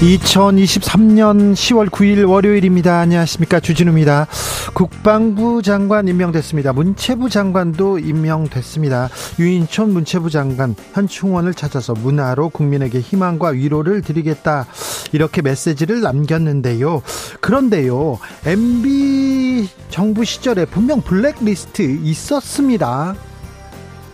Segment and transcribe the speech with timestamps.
[0.00, 2.98] 2023년 10월 9일 월요일입니다.
[2.98, 3.60] 안녕하십니까.
[3.60, 4.26] 주진우입니다.
[4.74, 6.74] 국방부 장관 임명됐습니다.
[6.74, 9.08] 문체부 장관도 임명됐습니다.
[9.38, 14.66] 유인촌 문체부 장관 현충원을 찾아서 문화로 국민에게 희망과 위로를 드리겠다.
[15.12, 17.00] 이렇게 메시지를 남겼는데요.
[17.40, 18.18] 그런데요.
[18.44, 23.14] MB 정부 시절에 분명 블랙리스트 있었습니다.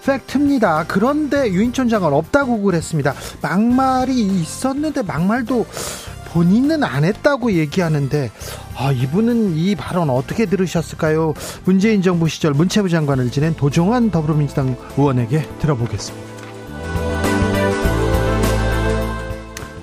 [0.04, 0.84] 팩트입니다.
[0.88, 3.14] 그런데 유인촌 장관 없다고 그랬습니다.
[3.40, 5.66] 막말이 있었는데 막말도
[6.32, 8.30] 본인은 안 했다고 얘기하는데
[8.76, 11.34] 아, 이분은 이 발언 어떻게 들으셨을까요?
[11.64, 16.32] 문재인 정부 시절 문체부 장관을 지낸 도종환 더불어민주당 의원에게 들어보겠습니다.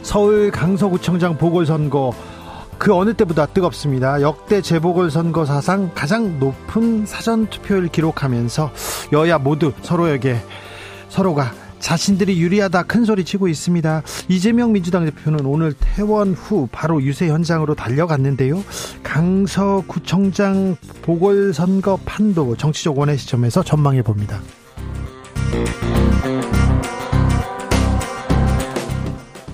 [0.02, 2.14] 서울 강서구청장 보궐선거
[2.80, 4.22] 그 어느 때보다 뜨겁습니다.
[4.22, 8.72] 역대 재보궐선거 사상 가장 높은 사전투표를 기록하면서
[9.12, 10.40] 여야 모두 서로에게
[11.10, 14.02] 서로가 자신들이 유리하다 큰 소리 치고 있습니다.
[14.30, 18.64] 이재명 민주당 대표는 오늘 퇴원 후 바로 유세 현장으로 달려갔는데요.
[19.04, 24.40] 강서구청장 보궐선거 판도 정치적 원의 시점에서 전망해 봅니다.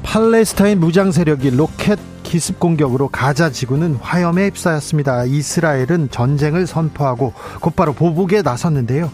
[0.04, 5.26] 팔레스타인 무장 세력이 로켓 기습 공격으로 가자 지구는 화염에 휩싸였습니다.
[5.26, 9.10] 이스라엘은 전쟁을 선포하고 곧바로 보복에 나섰는데요.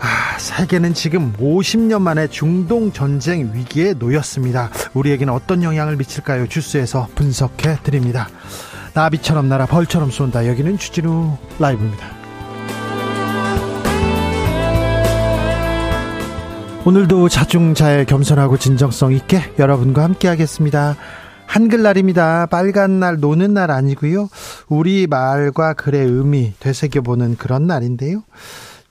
[0.00, 4.70] 아, 세계는 지금 50년 만에 중동 전쟁 위기에 놓였습니다.
[4.94, 6.48] 우리에게는 어떤 영향을 미칠까요?
[6.48, 8.28] 주스에서 분석해 드립니다.
[8.94, 10.46] 나비처럼 날아 벌처럼 쏜다.
[10.48, 12.06] 여기는 주진우 라이브입니다.
[16.86, 20.96] 오늘도 자중자애 겸손하고 진정성 있게 여러분과 함께 하겠습니다.
[21.46, 22.46] 한글날입니다.
[22.46, 24.28] 빨간 날 노는 날 아니고요.
[24.68, 28.22] 우리 말과 글의 의미 되새겨보는 그런 날인데요.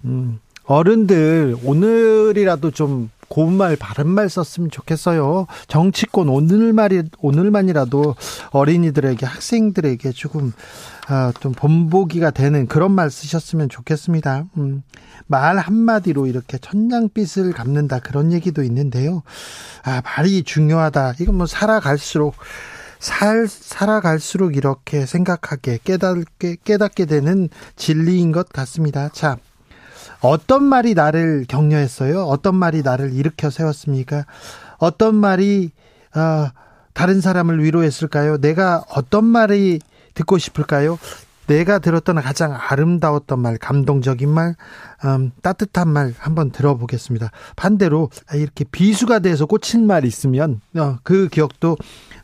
[0.06, 5.48] 음, 어른들 오늘이라도 좀 고운 말 바른 말 썼으면 좋겠어요.
[5.68, 8.16] 정치권 오늘말이 오늘만이라도
[8.52, 10.54] 어린이들에게 학생들에게 조금
[11.08, 14.46] 아, 좀 본보기가 되는 그런 말 쓰셨으면 좋겠습니다.
[14.58, 14.82] 음,
[15.28, 19.22] 말 한마디로 이렇게 천냥빛을 갚는다 그런 얘기도 있는데요.
[19.84, 21.16] 아, 말이 중요하다.
[21.20, 22.36] 이건 뭐 살아갈수록
[23.00, 29.10] 살, 살아갈수록 이렇게 생각하게 깨닫게, 깨닫게 되는 진리인 것 같습니다.
[29.10, 29.38] 자,
[30.22, 32.24] 어떤 말이 나를 격려했어요?
[32.24, 34.26] 어떤 말이 나를 일으켜 세웠습니까?
[34.80, 35.70] 어떤 말이,
[36.16, 36.50] 어,
[36.94, 38.38] 다른 사람을 위로했을까요?
[38.38, 39.80] 내가 어떤 말이
[40.16, 40.98] 듣고 싶을까요?
[41.48, 44.56] 내가 들었던 가장 아름다웠던 말, 감동적인 말,
[45.06, 47.32] 음, 따뜻한 말 한번 들어보겠습니다.
[47.56, 51.78] 반대로 이렇게 비수가 돼서 꽂힌 말 있으면 어, 그 기억도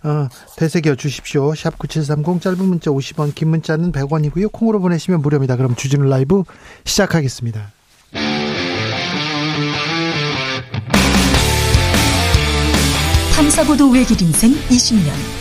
[0.04, 1.54] 어, 되새겨 주십시오.
[1.54, 4.52] 샵 9730 짧은 문자 50원, 긴 문자는 100원이고요.
[4.52, 5.56] 콩으로 보내시면 무료입니다.
[5.56, 6.44] 그럼 주진우 라이브
[6.86, 7.72] 시작하겠습니다.
[13.36, 15.41] 탐사보도 외길 인생 20년.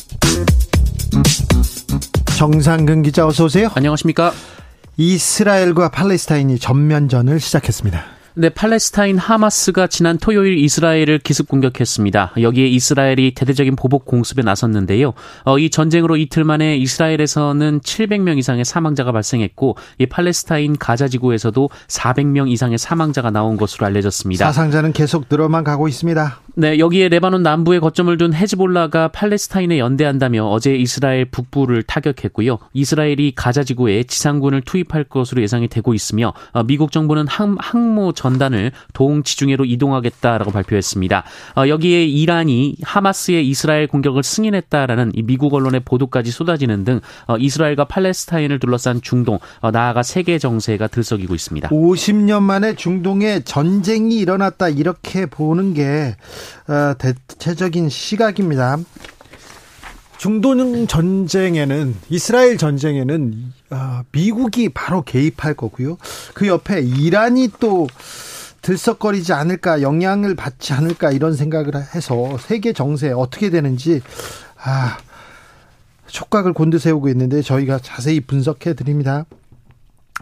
[2.41, 3.69] 정상근 기자 어서 오세요.
[3.75, 4.33] 안녕하십니까?
[4.97, 8.03] 이스라엘과 팔레스타인이 전면전을 시작했습니다.
[8.33, 12.33] 네, 팔레스타인 하마스가 지난 토요일 이스라엘을 기습 공격했습니다.
[12.39, 15.13] 여기에 이스라엘이 대대적인 보복 공습에 나섰는데요.
[15.43, 22.49] 어, 이 전쟁으로 이틀 만에 이스라엘에서는 700명 이상의 사망자가 발생했고, 이 팔레스타인 가자 지구에서도 400명
[22.49, 24.45] 이상의 사망자가 나온 것으로 알려졌습니다.
[24.45, 26.39] 사상자는 계속 늘어만 가고 있습니다.
[26.55, 32.59] 네, 여기에 레바논 남부에 거점을 둔 헤즈볼라가 팔레스타인에 연대한다며 어제 이스라엘 북부를 타격했고요.
[32.73, 38.71] 이스라엘이 가자 지구에 지상군을 투입할 것으로 예상이 되고 있으며 어, 미국 정부는 항, 항모 전단을
[38.93, 41.23] 동지중해로 이동하겠다라고 발표했습니다.
[41.57, 48.59] 어, 여기에 이란이 하마스의 이스라엘 공격을 승인했다라는 미국 언론의 보도까지 쏟아지는 등 어, 이스라엘과 팔레스타인을
[48.59, 51.69] 둘러싼 중동 어, 나아가 세계 정세가 들썩이고 있습니다.
[51.69, 56.15] 50년 만에 중동에 전쟁이 일어났다 이렇게 보는 게
[56.99, 58.77] 대체적인 시각입니다.
[60.21, 63.53] 중동 전쟁에는 이스라엘 전쟁에는
[64.11, 65.97] 미국이 바로 개입할 거고요.
[66.35, 67.87] 그 옆에 이란이 또
[68.61, 74.03] 들썩거리지 않을까 영향을 받지 않을까 이런 생각을 해서 세계 정세 어떻게 되는지
[74.63, 74.99] 아
[76.05, 79.25] 촉각을 곤두세우고 있는데 저희가 자세히 분석해 드립니다.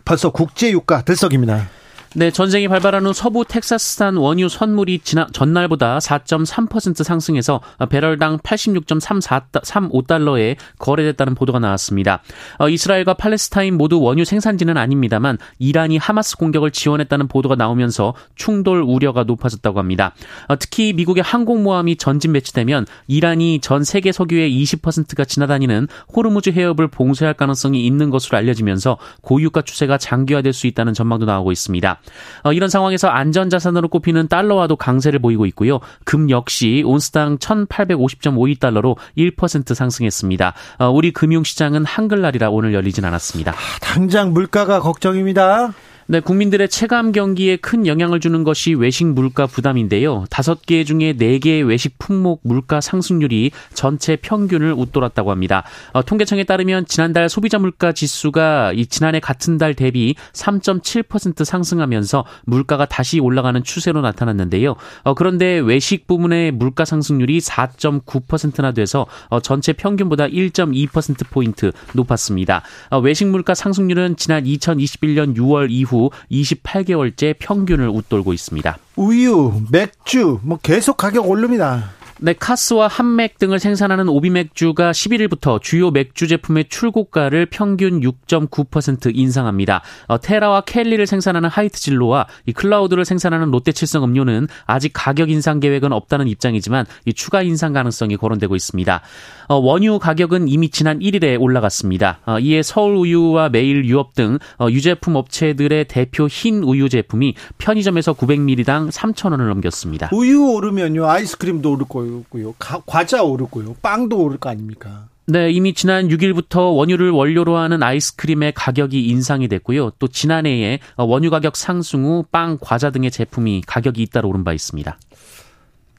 [0.05, 1.67] 벌써 국제 유가 들썩입니다.
[2.15, 11.35] 네, 전쟁이 발발한 후 서부 텍사스산 원유 선물이 지난 전날보다 4.3% 상승해서 배럴당 86.35달러에 거래됐다는
[11.35, 12.23] 보도가 나왔습니다.
[12.57, 19.23] 어, 이스라엘과 팔레스타인 모두 원유 생산지는 아닙니다만 이란이 하마스 공격을 지원했다는 보도가 나오면서 충돌 우려가
[19.23, 20.15] 높아졌다고 합니다.
[20.47, 27.35] 어, 특히 미국의 항공모함이 전진 배치되면 이란이 전 세계 석유의 20%가 지나다니는 호르무즈 해협을 봉쇄할
[27.35, 31.98] 가능성이 있는 것으로 알려지면서 고유가 추세가 장기화될 수 있다는 전망도 나오고 있습니다.
[32.43, 35.79] 어, 이런 상황에서 안전자산으로 꼽히는 달러와도 강세를 보이고 있고요.
[36.05, 40.53] 금 역시 온스당 1850.52달러로 1% 상승했습니다.
[40.79, 43.53] 어, 우리 금융시장은 한글날이라 오늘 열리진 않았습니다.
[43.81, 45.73] 당장 물가가 걱정입니다.
[46.11, 50.25] 네, 국민들의 체감 경기에 큰 영향을 주는 것이 외식 물가 부담인데요.
[50.31, 55.63] 다섯 개 중에 네 개의 외식 품목 물가 상승률이 전체 평균을 웃돌았다고 합니다.
[55.93, 62.85] 어, 통계청에 따르면 지난달 소비자 물가 지수가 이 지난해 같은 달 대비 3.7% 상승하면서 물가가
[62.85, 64.77] 다시 올라가는 추세로 나타났는데요.
[65.03, 72.63] 어, 그런데 외식 부문의 물가 상승률이 4.9%나 돼서 어, 전체 평균보다 1.2% 포인트 높았습니다.
[72.89, 75.98] 어, 외식 물가 상승률은 지난 2021년 6월 이후
[76.31, 78.77] 28개월째 평균을 웃돌고 있습니다.
[78.95, 81.91] 우유, 맥주 뭐 계속 가격 오릅니다.
[82.21, 89.81] 네, 카스와 한맥 등을 생산하는 오비맥주가 11일부터 주요 맥주 제품의 출고가를 평균 6.9% 인상합니다.
[90.07, 96.27] 어, 테라와 켈리를 생산하는 하이트진로와 이 클라우드를 생산하는 롯데칠성 음료는 아직 가격 인상 계획은 없다는
[96.27, 99.01] 입장이지만 이 추가 인상 가능성이 거론되고 있습니다.
[99.47, 102.19] 어, 원유 가격은 이미 지난 1일에 올라갔습니다.
[102.25, 108.13] 어, 이에 서울 우유와 매일 유업 등 어, 유제품 업체들의 대표 흰 우유 제품이 편의점에서
[108.13, 110.09] 900ml당 3,000원을 넘겼습니다.
[110.11, 112.08] 우유 오르면요 아이스크림도 오를 거예요.
[112.09, 112.55] 오르고요.
[112.85, 113.75] 과자 오르고요.
[113.81, 115.07] 빵도 오를 거 아닙니까?
[115.25, 119.91] 네, 이미 지난 6일부터 원유를 원료로 하는 아이스크림의 가격이 인상이 됐고요.
[119.99, 124.97] 또 지난해에 원유 가격 상승 후 빵, 과자 등의 제품이 가격이 잇따라 오른 바 있습니다.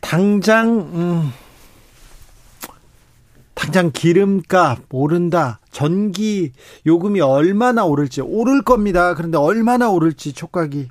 [0.02, 1.32] 당장 음,
[3.54, 5.60] 당장 기름값 오른다.
[5.70, 6.50] 전기
[6.86, 9.14] 요금이 얼마나 오를지 오를 겁니다.
[9.14, 10.88] 그런데 얼마나 오를지 촉각이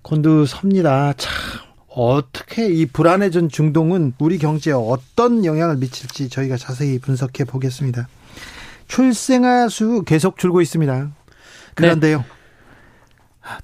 [0.00, 1.12] 곤두섭니다.
[1.14, 8.08] 참 어떻게 이 불안해진 중동은 우리 경제에 어떤 영향을 미칠지 저희가 자세히 분석해 보겠습니다.
[8.88, 11.10] 출생아 수 계속 줄고 있습니다.
[11.74, 12.18] 그런데요.
[12.18, 12.24] 네.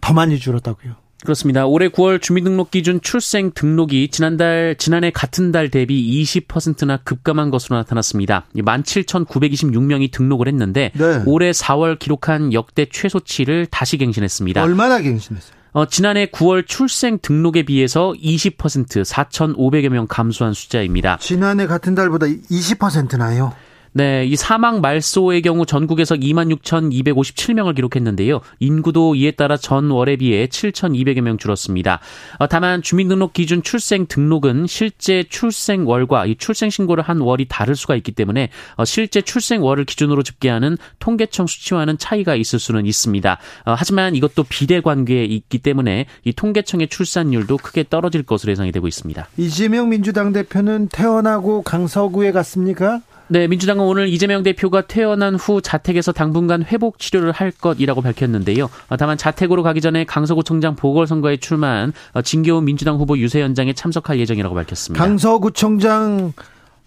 [0.00, 0.94] 더 많이 줄었다고요.
[1.22, 1.66] 그렇습니다.
[1.66, 8.46] 올해 9월 주민등록 기준 출생 등록이 지난달 지난해 같은 달 대비 20%나 급감한 것으로 나타났습니다.
[8.54, 11.22] 17,926명이 등록을 했는데 네.
[11.24, 14.62] 올해 4월 기록한 역대 최소치를 다시 갱신했습니다.
[14.62, 15.63] 얼마나 갱신했어요?
[15.74, 21.18] 어, 지난해 9월 출생 등록에 비해서 20% 4,500여 명 감소한 숫자입니다.
[21.20, 23.52] 지난해 같은 달보다 20%나요?
[23.96, 28.40] 네, 이 사망 말소의 경우 전국에서 26,257명을 기록했는데요.
[28.58, 32.00] 인구도 이에 따라 전월에 비해 7,200여 명 줄었습니다.
[32.40, 37.94] 어, 다만 주민등록 기준 출생 등록은 실제 출생월과 이 출생 신고를 한 월이 다를 수가
[37.94, 43.38] 있기 때문에 어, 실제 출생월을 기준으로 집계하는 통계청 수치와는 차이가 있을 수는 있습니다.
[43.64, 48.88] 어, 하지만 이것도 비대 관계에 있기 때문에 이 통계청의 출산율도 크게 떨어질 것으로 예상이 되고
[48.88, 49.28] 있습니다.
[49.36, 53.00] 이재명 민주당 대표는 태어나고 강서구에 갔습니까?
[53.28, 58.68] 네, 민주당은 오늘 이재명 대표가 퇴원한 후 자택에서 당분간 회복 치료를 할 것이라고 밝혔는데요.
[58.88, 64.54] 어, 다만 자택으로 가기 전에 강서구청장 보궐선거에 출마한 어, 진교훈 민주당 후보 유세연장에 참석할 예정이라고
[64.54, 65.02] 밝혔습니다.
[65.02, 66.32] 강서구청장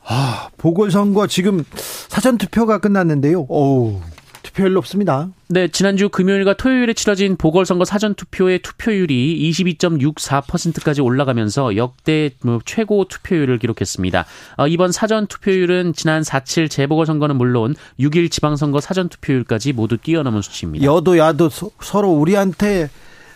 [0.05, 3.41] 아, 보궐선거 지금 사전투표가 끝났는데요.
[3.49, 3.99] 오,
[4.47, 5.29] 투표율 높습니다.
[5.49, 13.59] 네, 지난주 금요일과 토요일에 치러진 보궐선거 사전 투표의 투표율이 22.64%까지 올라가면서 역대 뭐 최고 투표율을
[13.59, 14.25] 기록했습니다.
[14.57, 20.85] 어, 이번 사전 투표율은 지난 4.7 재보궐선거는 물론 6일 지방선거 사전 투표율까지 모두 뛰어넘은 수치입니다.
[20.85, 22.89] 여도 야도 서, 로 우리한테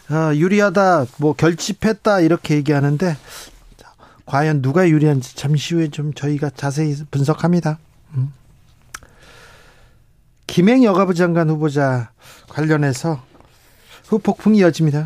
[0.10, 3.18] 어, 유리하다, 뭐 결집했다 이렇게 얘기하는데
[4.25, 7.80] 과연 누가 유리한지 잠시 후에 좀 저희가 자세히 분석합니다.
[8.15, 8.32] 음.
[10.51, 12.12] 김행 여가부 장관 후보자
[12.50, 13.24] 관련해서
[14.10, 15.05] 후폭풍이 이어집니다.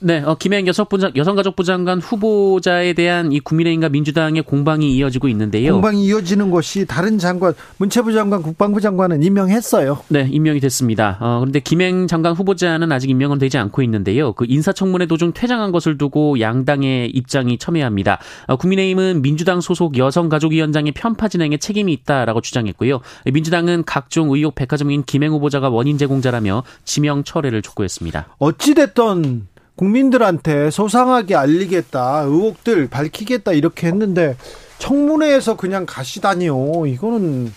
[0.00, 5.72] 네, 어, 김행 여성가족부 장관 후보자에 대한 이 국민의힘과 민주당의 공방이 이어지고 있는데요.
[5.72, 10.00] 공방이 이어지는 것이 다른 장관, 문체부 장관, 국방부 장관은 임명했어요.
[10.08, 11.18] 네, 임명이 됐습니다.
[11.20, 14.32] 어, 그런데 김행 장관 후보자는 아직 임명은 되지 않고 있는데요.
[14.32, 18.18] 그 인사청문회 도중 퇴장한 것을 두고 양당의 입장이 첨예합니다.
[18.46, 23.00] 어, 국민의힘은 민주당 소속 여성가족위원장의 편파 진행에 책임이 있다라고 주장했고요.
[23.32, 28.36] 민주당은 각종 의혹 백화점인 김행 후보자가 원인 제공자라며 지명 철회를 촉구했습니다.
[28.38, 34.36] 어찌됐던 국민들한테 소상하게 알리겠다, 의혹들 밝히겠다 이렇게 했는데
[34.78, 36.86] 청문회에서 그냥 가시다니요.
[36.86, 37.52] 이거는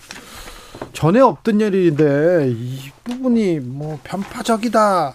[0.92, 5.14] 전에 없던 일인데 이 부분이 뭐 편파적이다.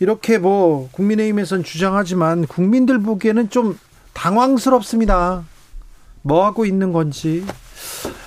[0.00, 3.78] 이렇게 뭐 국민의힘에선 주장하지만 국민들 보기에는 좀
[4.12, 5.44] 당황스럽습니다.
[6.22, 7.44] 뭐 하고 있는 건지.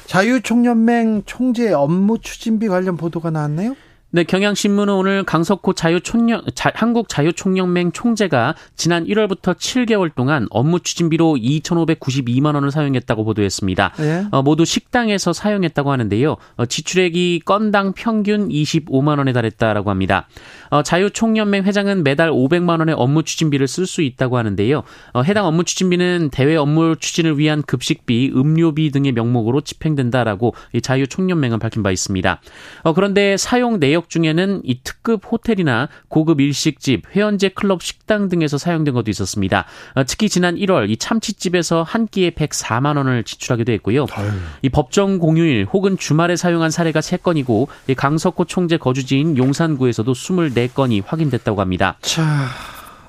[0.05, 3.75] 자유총연맹 총재 업무 추진비 관련 보도가 나왔네요.
[4.13, 12.55] 네, 경향신문은 오늘 강석호 자유총령, 자, 한국자유총연맹 총재가 지난 1월부터 7개월 동안 업무 추진비로 2,592만
[12.55, 13.93] 원을 사용했다고 보도했습니다.
[13.99, 14.25] 네.
[14.31, 16.35] 어, 모두 식당에서 사용했다고 하는데요.
[16.57, 20.27] 어, 지출액이 건당 평균 25만 원에 달했다라고 합니다.
[20.71, 24.83] 어, 자유총연맹 회장은 매달 500만 원의 업무 추진비를 쓸 수 있다고 하는데요.
[25.13, 31.83] 어, 해당 업무 추진비는 대외 업무 추진을 위한 급식비, 음료비 등의 명목으로 집행된다라고 자유총연맹은 밝힌
[31.83, 32.41] 바 있습니다.
[32.83, 38.93] 어, 그런데 사용 내역 중에는 이 특급 호텔이나 고급 일식집, 회원제 클럽 식당 등에서 사용된
[38.93, 39.65] 것도 있었습니다.
[39.95, 44.05] 어, 특히 지난 1월 이 참치집에서 한 끼에 104만 원을 지출하기도 했고요.
[44.13, 44.29] 아유.
[44.61, 51.61] 이 법정 공휴일 혹은 주말에 사용한 사례가 3건이고 강석호 총재 거주지인 용산구에서도 24 4건이 확인됐다고
[51.61, 51.97] 합니다.
[52.01, 52.47] 자,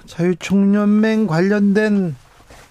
[0.06, 2.16] 자유총연맹 관련된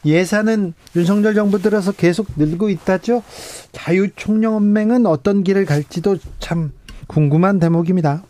[0.06, 3.24] 예산은 윤석열 정부 들어서 계속 늘고 있다죠.
[3.72, 6.72] 자유총연맹은 어떤 길을 갈지도 참
[7.08, 8.24] 궁금한 대목입니다.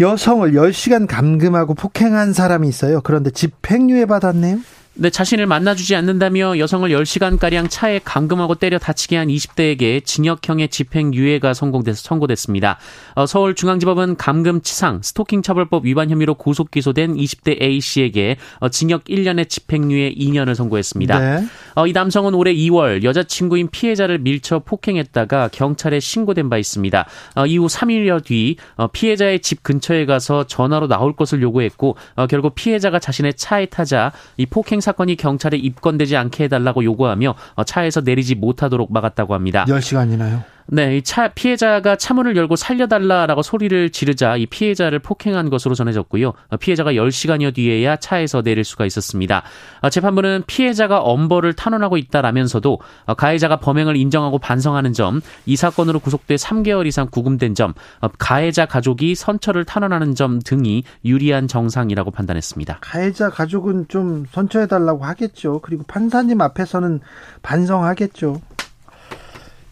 [0.00, 3.00] 여성을 10시간 감금하고 폭행한 사람이 있어요.
[3.02, 4.58] 그런데 집행유예 받았네요.
[5.00, 12.02] 네, 자신을 만나주지 않는다며 여성을 10시간가량 차에 감금하고 때려 다치게 한 20대에게 징역형의 집행유예가 성공돼서
[12.02, 12.78] 선고됐습니다.
[13.14, 20.56] 어, 서울중앙지법은 감금치상, 스토킹처벌법 위반 혐의로 구속 기소된 20대 A씨에게 어, 징역 1년의 집행유예 2년을
[20.56, 21.18] 선고했습니다.
[21.20, 21.46] 네.
[21.76, 27.06] 어, 이 남성은 올해 2월 여자친구인 피해자를 밀쳐 폭행했다가 경찰에 신고된 바 있습니다.
[27.36, 32.56] 어, 이후 3일여 뒤 어, 피해자의 집 근처에 가서 전화로 나올 것을 요구했고 어, 결국
[32.56, 38.34] 피해자가 자신의 차에 타자 이 폭행 사건이 경찰에 입건되지 않게 해달라고 요구하며 어, 차에서 내리지
[38.34, 39.66] 못하도록 막았다고 합니다.
[39.68, 40.42] 10시간이나요?
[40.70, 46.34] 네, 이 차 피해자가 차문을 열고 살려달라라고 소리를 지르자 이 피해자를 폭행한 것으로 전해졌고요.
[46.50, 49.42] 어, 피해자가 10시간여 뒤에야 차에서 내릴 수가 있었습니다.
[49.80, 52.80] 어, 재판부는 피해자가 엄벌을 탄원하고 있다라면서도
[53.16, 57.72] 가해자가 범행을 인정하고 반성하는 점, 이 사건으로 구속돼 3개월 이상 구금된 점,
[58.18, 62.78] 가해자 가족이 선처를 탄원하는 점 등이 유리한 정상이라고 판단했습니다.
[62.82, 65.60] 가해자 가족은 좀 선처해달라고 하겠죠.
[65.62, 67.00] 그리고 판사님 앞에서는
[67.40, 68.42] 반성하겠죠.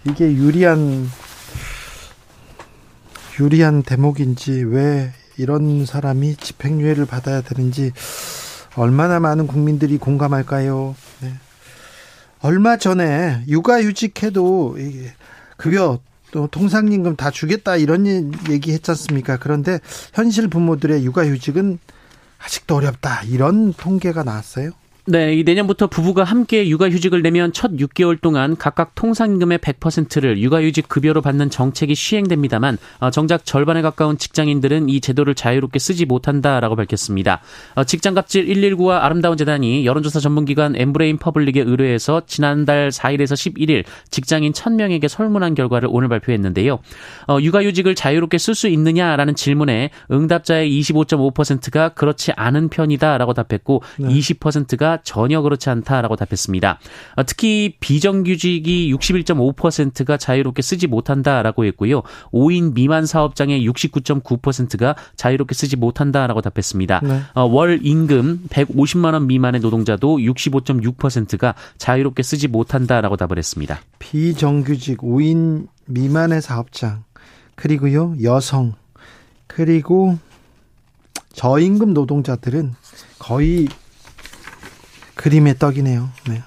[0.09, 1.09] 이게 유리한
[3.41, 7.93] 유리한 대목인지 왜 이런 사람이 집행유예를 받아야 되는지
[8.77, 10.95] 얼마나 많은 국민들이 공감할까요?
[11.21, 11.33] 네.
[12.41, 14.77] 얼마 전에 육아휴직해도
[15.57, 15.99] 급여
[16.31, 19.39] 또 통상임금 다 주겠다 이런 얘기 했지 않습니까?
[19.39, 19.81] 그런데
[20.15, 21.79] 현실 부모들의 육아휴직은
[22.39, 24.71] 아직도 어렵다 이런 통계가 나왔어요.
[25.09, 31.23] 네, 이 내년부터 부부가 함께 육아휴직을 내면 첫 6개월 동안 각각 통상임금의 100%를 육아휴직 급여로
[31.23, 37.41] 받는 정책이 시행됩니다만 어, 정작 절반에 가까운 직장인들은 이 제도를 자유롭게 쓰지 못한다라고 밝혔습니다.
[37.77, 45.07] 어, 직장갑질 119와 아름다운 재단이 여론조사 전문기관 엠브레인 퍼블릭에 의뢰해서 지난달 4일에서 11일 직장인 1000명에게
[45.07, 46.81] 설문한 결과를 오늘 발표했는데요.
[47.29, 54.09] 어, 육아휴직을 자유롭게 쓸 수 있느냐라는 질문에 응답자의 25.5%가 그렇지 않은 편이다라고 답했고 네.
[54.09, 56.79] 20%가 전혀 그렇지 않다라고 답했습니다.
[57.17, 62.03] 어, 특히 비정규직이 61.5%가 자유롭게 쓰지 못한다라고 했고요.
[62.33, 67.01] 5인 미만 사업장의 69.9%가 자유롭게 쓰지 못한다라고 답했습니다.
[67.03, 67.21] 네.
[67.35, 73.81] 어, 월 임금 150만 원 미만의 노동자도 65.6%가 자유롭게 쓰지 못한다라고 답을 했습니다.
[73.99, 77.05] 비정규직 5인 미만의 사업장
[77.55, 78.75] 그리고요 여성
[79.47, 80.19] 그리고
[81.33, 82.75] 저임금 노동자들은
[83.19, 83.69] 거의
[85.17, 86.09] 그림의 떡이네요.
[86.29, 86.43] 네.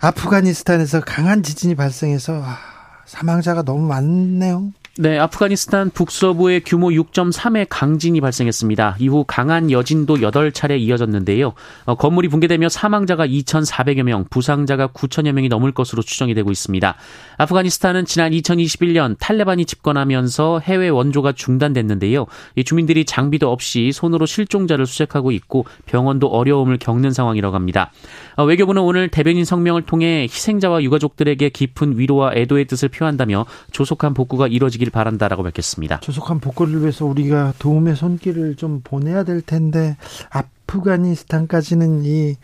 [0.00, 2.56] 아프가니스탄에서 강한 지진이 발생해서 아,
[3.04, 4.72] 사망자가 너무 많네요.
[5.02, 8.96] 네, 아프가니스탄 북서부에 규모 6.3의 강진이 발생했습니다.
[8.98, 11.54] 이후 강한 여진도 8차례 이어졌는데요.
[11.86, 16.94] 어, 건물이 붕괴되며 사망자가 2,400여 명, 부상자가 9천여 명이 넘을 것으로 추정이 되고 있습니다.
[17.38, 22.26] 아프가니스탄은 지난 2021년 탈레반이 집권하면서 해외 원조가 중단됐는데요.
[22.56, 27.90] 이 주민들이 장비도 없이 손으로 실종자를 수색하고 있고 병원도 어려움을 겪는 상황이라고 합니다.
[28.36, 34.46] 어, 외교부는 오늘 대변인 성명을 통해 희생자와 유가족들에게 깊은 위로와 애도의 뜻을 표한다며 조속한 복구가
[34.46, 36.00] 이뤄지길 바란다라고 밝혔습니다.
[36.00, 39.96] 조속한 복구를 위해서 우리가 도움의 손길을 좀 보내야 될 텐데
[40.30, 42.36] 아프가니스탄까지는 이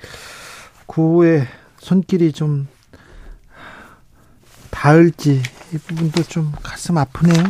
[0.86, 1.46] 구호의
[1.78, 2.68] 손길이 좀
[4.70, 7.44] 닿을지 이 부분도 좀 가슴 아프네요.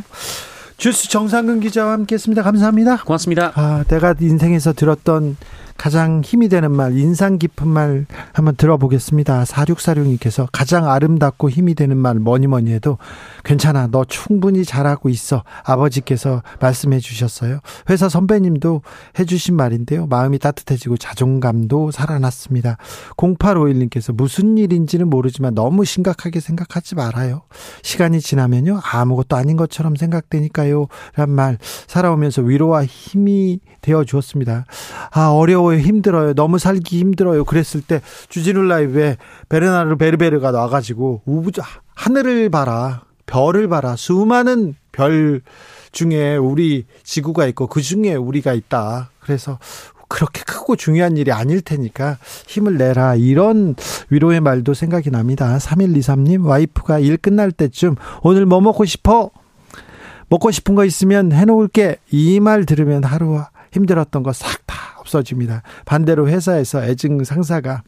[0.76, 2.42] 주스 정상근 기자와 함께했습니다.
[2.42, 3.02] 감사합니다.
[3.02, 3.52] 고맙습니다.
[3.54, 5.36] 아, 내가 인생에서 들었던
[5.76, 9.44] 가장 힘이 되는 말, 인상 깊은 말 한번 들어보겠습니다.
[9.44, 12.98] 4646님께서 가장 아름답고 힘이 되는 말 뭐니 뭐니 해도
[13.44, 13.86] 괜찮아.
[13.90, 15.44] 너 충분히 잘하고 있어.
[15.62, 17.60] 아버지께서 말씀해 주셨어요.
[17.88, 18.82] 회사 선배님도
[19.18, 20.06] 해 주신 말인데요.
[20.06, 22.76] 마음이 따뜻해지고 자존감도 살아났습니다.
[23.16, 27.42] 0851님께서 무슨 일인지는 모르지만 너무 심각하게 생각하지 말아요.
[27.82, 28.80] 시간이 지나면요.
[28.82, 30.88] 아무것도 아닌 것처럼 생각되니까요.
[31.14, 34.64] 란 말 살아오면서 위로와 힘이 되어 주었습니다.
[35.10, 37.44] 아, 어려워 어려워요, 힘들어요, 너무 살기 힘들어요.
[37.44, 39.16] 그랬을 때 주진우 라이브에
[39.48, 41.62] 베르나르 베르베르가 나와가지고 우부자
[41.94, 45.42] 하늘을 봐라, 별을 봐라, 수많은 별
[45.92, 49.10] 중에 우리 지구가 있고 그 중에 우리가 있다.
[49.20, 49.58] 그래서
[50.08, 53.16] 그렇게 크고 중요한 일이 아닐 테니까 힘을 내라.
[53.16, 53.74] 이런
[54.08, 55.58] 위로의 말도 생각이 납니다.
[55.58, 59.30] 3123님, 와이프가 일 끝날 때쯤 오늘 뭐 먹고 싶어?
[60.28, 61.96] 먹고 싶은 거 있으면 해놓을게.
[62.12, 63.40] 이 말 들으면 하루
[63.72, 64.65] 힘들었던 거싹다
[65.10, 65.62] 없어집니다.
[65.84, 67.82] 반대로 회사에서 애증 상사가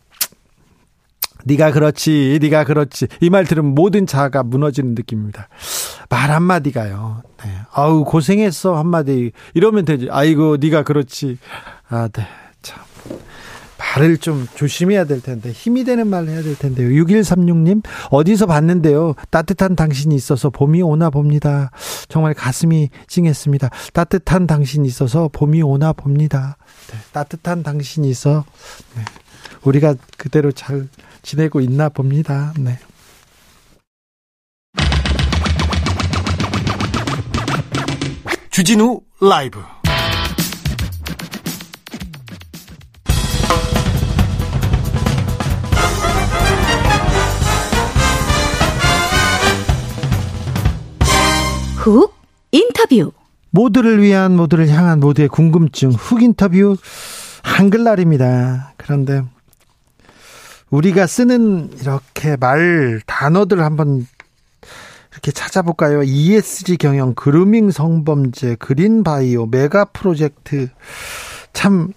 [1.45, 5.49] 네가 그렇지, 네가 그렇지 이 말 들으면 모든 자아가 무너지는 느낌입니다.
[6.09, 7.23] 말 한마디가요.
[7.45, 7.51] 네.
[7.73, 10.09] 아우 고생했어 한마디 이러면 되지.
[10.11, 11.39] 아이고 네가 그렇지.
[11.89, 12.27] 아, 네.
[12.63, 12.83] 참.
[13.79, 16.89] 말을 좀 조심해야 될 텐데 힘이 되는 말 해야 될 텐데요.
[17.03, 19.15] 6136님 어디서 봤는데요.
[19.31, 21.71] 따뜻한 당신이 있어서 봄이 오나 봅니다.
[22.09, 23.71] 정말 가슴이 찡했습니다.
[23.95, 26.57] 따뜻한 당신이 있어서 봄이 오나 봅니다.
[26.91, 28.45] 네, 따뜻한 당신이 있어
[28.97, 29.05] 네,
[29.63, 30.89] 우리가 그대로 잘
[31.23, 32.53] 지내고 있나 봅니다.
[32.59, 32.79] 네.
[38.51, 39.63] 주진우 라이브
[51.77, 52.13] 훅
[52.51, 53.13] 인터뷰
[53.51, 56.77] 모두를 위한 모두를 향한 모두의 궁금증 훅 인터뷰
[57.43, 58.75] 한글날입니다.
[58.77, 59.23] 그런데
[60.71, 64.07] 우리가 쓰는 이렇게 말 단어들 한번
[65.13, 66.03] 이렇게 찾아볼까요?
[66.03, 70.69] ESG 경영, 그루밍 성범죄, 그린 바이오, 메가 프로젝트
[71.53, 71.93] 참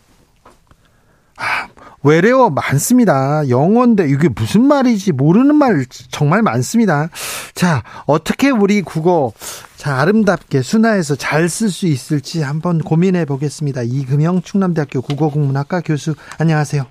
[1.36, 1.68] 아,
[2.04, 3.48] 외래어 많습니다.
[3.50, 7.10] 영어인데 이게 무슨 말이지 모르는 말 정말 많습니다.
[7.54, 9.34] 자, 어떻게 우리 국어
[9.76, 13.82] 자, 아름답게 순화해서 잘 쓸 수 있을지 한번 고민해 보겠습니다.
[13.84, 16.84] 이금영 충남대학교 국어국문학과 교수 안녕하세요.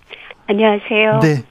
[0.47, 1.19] 안녕하세요.
[1.23, 1.45] 네.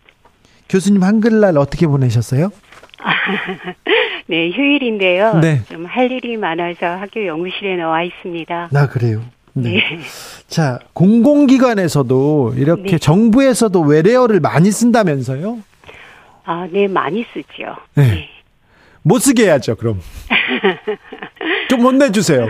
[0.70, 2.52] 교수님 한글날 어떻게 보내셨어요?
[4.28, 5.40] 네, 휴일인데요.
[5.40, 5.62] 네.
[5.70, 8.70] 좀 할 일이 많아서 학교 연구실에 나와 있습니다.
[8.72, 9.22] 나 그래요.
[9.64, 9.70] 네.
[9.76, 10.00] 네.
[10.48, 12.98] 자, 공공기관에서도 이렇게 네.
[12.98, 15.60] 정부에서도 외래어를 많이 쓴다면서요?
[16.46, 17.76] 아, 네, 많이 쓰죠.
[17.96, 18.30] 네.
[19.04, 20.02] 못 쓰게 해야죠, 그럼.
[21.70, 22.48] 좀 혼내주세요.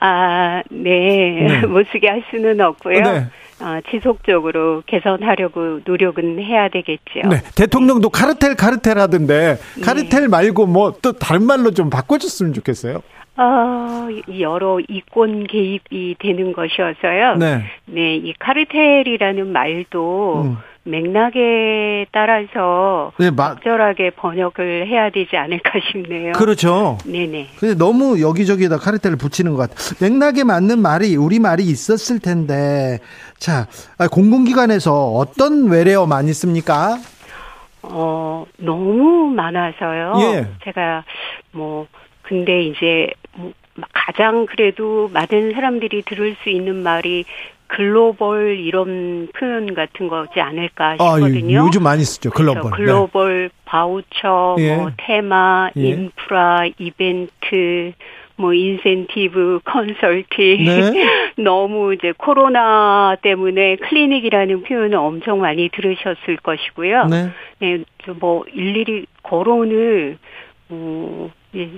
[0.00, 1.46] 아, 네.
[1.48, 1.60] 네.
[1.66, 3.00] 못 쓰게 할 수는 없고요.
[3.00, 3.26] 네.
[3.60, 7.28] 어, 지속적으로 개선하려고 노력은 해야 되겠죠.
[7.28, 7.40] 네.
[7.54, 13.02] 대통령도 카르텔, 카르텔 하던데, 카르텔 말고 뭐 또 다른 말로 좀 바꿔줬으면 좋겠어요.
[13.36, 17.36] 어, 이 여러 이권 개입이 되는 것이어서요.
[17.36, 17.64] 네.
[17.86, 20.56] 네, 이 카르텔이라는 말도 음.
[20.84, 26.32] 맥락에 따라서 네, 마, 적절하게 번역을 해야 되지 않을까 싶네요.
[26.32, 26.98] 그렇죠.
[27.06, 27.48] 네네.
[27.58, 29.76] 근데 너무 여기저기다 카르텔을 붙이는 것 같아요.
[30.00, 32.98] 맥락에 맞는 말이, 우리 말이 있었을 텐데,
[33.38, 33.66] 자,
[33.98, 36.98] 아, 공공기관에서 어떤 외래어 많이 씁니까?
[37.82, 40.12] 어, 너무 많아서요.
[40.20, 40.46] 예.
[40.64, 41.04] 제가
[41.52, 41.86] 뭐,
[42.22, 43.23] 근데 이제 뭐
[44.14, 47.24] 가장 그래도 많은 사람들이 들을 수 있는 말이
[47.66, 51.56] 글로벌 이런 표현 같은 거지 않을까 아, 싶거든요.
[51.58, 52.70] 요- 요즘 많이 쓰죠, 글로벌.
[52.70, 54.76] 글로벌 바우처, 예.
[54.76, 55.80] 뭐 테마, 예.
[55.88, 57.92] 인프라, 이벤트,
[58.36, 60.92] 뭐 인센티브, 컨설팅 네.
[61.42, 67.06] 너무 이제 코로나 때문에 클리닉이라는 표현을 엄청 많이 들으셨을 것이고요.
[67.06, 67.30] 네.
[67.60, 70.18] 네, 저뭐 일일이 거론을
[70.68, 71.70] 어, 예,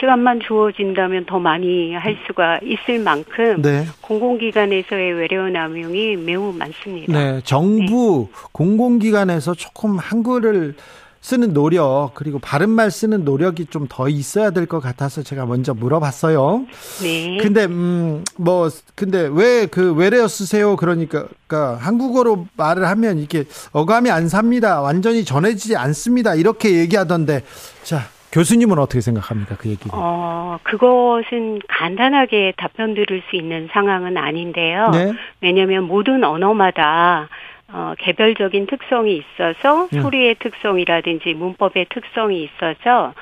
[0.00, 3.86] 시간만 주어진다면 더 많이 할 수가 있을 만큼 네.
[4.00, 7.12] 공공기관에서의 외래어 남용이 매우 많습니다.
[7.12, 10.74] 네, 정부 공공기관에서 조금 한글을
[11.20, 16.66] 쓰는 노력 그리고 바른말 쓰는 노력이 좀 더 있어야 될 것 같아서 제가 먼저 물어봤어요.
[17.02, 17.38] 네.
[17.40, 20.76] 근데 음 뭐 근데 왜 그 외래어 쓰세요?
[20.76, 24.82] 그러니까 그러니까 한국어로 말을 하면 이게 어감이 안 삽니다.
[24.82, 26.34] 완전히 전해지지 않습니다.
[26.34, 27.42] 이렇게 얘기하던데
[27.84, 28.02] 자
[28.34, 29.90] 교수님은 어떻게 생각합니까 그 얘기를?
[29.92, 34.90] 어, 그것은 간단하게 답변 드릴 수 있는 상황은 아닌데요.
[34.90, 35.12] 네.
[35.40, 37.28] 왜냐하면 모든 언어마다
[37.72, 40.02] 어, 개별적인 특성이 있어서 음.
[40.02, 43.14] 소리의 특성이라든지 문법의 특성이 있어서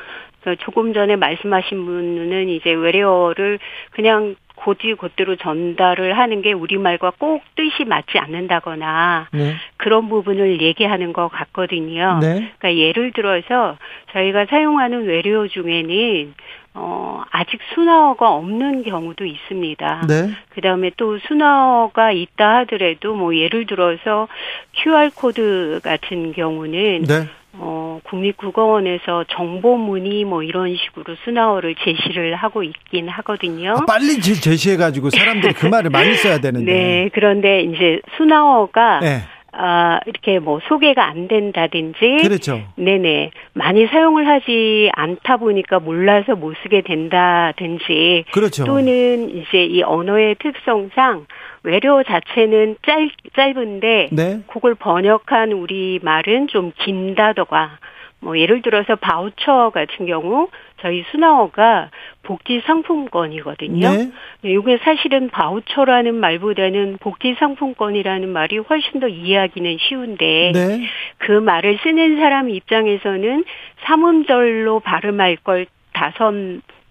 [0.43, 3.59] 그 조금 전에 말씀하신 분은 이제 외래어를
[3.91, 9.55] 그냥 고지 곧대로 전달을 하는 게 우리말과 꼭 뜻이 맞지 않는다거나 네.
[9.77, 12.19] 그런 부분을 얘기하는 것 같거든요.
[12.21, 12.53] 네.
[12.59, 13.77] 그러니까 예를 들어서
[14.13, 16.35] 저희가 사용하는 외래어 중에는
[16.75, 20.07] 어, 아직 순화어가 없는 경우도 있습니다.
[20.09, 20.31] 네.
[20.51, 24.29] 그 다음에 또 순화어가 있다 하더라도 뭐 예를 들어서
[24.73, 27.29] QR코드 같은 경우는 네.
[27.55, 33.73] 어, 국립국어원에서 정보문의 뭐 이런 식으로 순화어를 제시를 하고 있긴 하거든요.
[33.73, 36.73] 아, 빨리 제- 제시해가지고 사람들이 그 말을 많이 써야 되는데.
[36.73, 39.19] 네, 그런데 이제 순화어가 네.
[39.55, 42.63] 아, 이렇게 뭐 소개가 안 된다든지 그렇죠.
[42.77, 43.33] 네네.
[43.53, 48.65] 많이 사용을 하지 않다 보니까 몰라서 못 쓰게 된다든지 그렇죠.
[48.65, 51.27] 또는 이제 이 언어의 특성상
[51.65, 54.41] 외래어 자체는 짧, 짧은데 네.
[54.49, 57.79] 그걸 번역한 우리 말은 좀 긴다더가
[58.23, 60.49] 뭐 예를 들어서 바우처 같은 경우
[60.81, 61.91] 저희 순화어가
[62.23, 63.91] 복지 상품권이거든요.
[63.91, 64.11] 네.
[64.43, 70.89] 네, 이게 사실은 바우처라는 말보다는 복지 상품권이라는 말이 훨씬 더 이해하기는 쉬운데 네.
[71.19, 73.45] 그 말을 쓰는 사람 입장에서는
[73.85, 76.33] 삼음절로 발음할 걸 다섯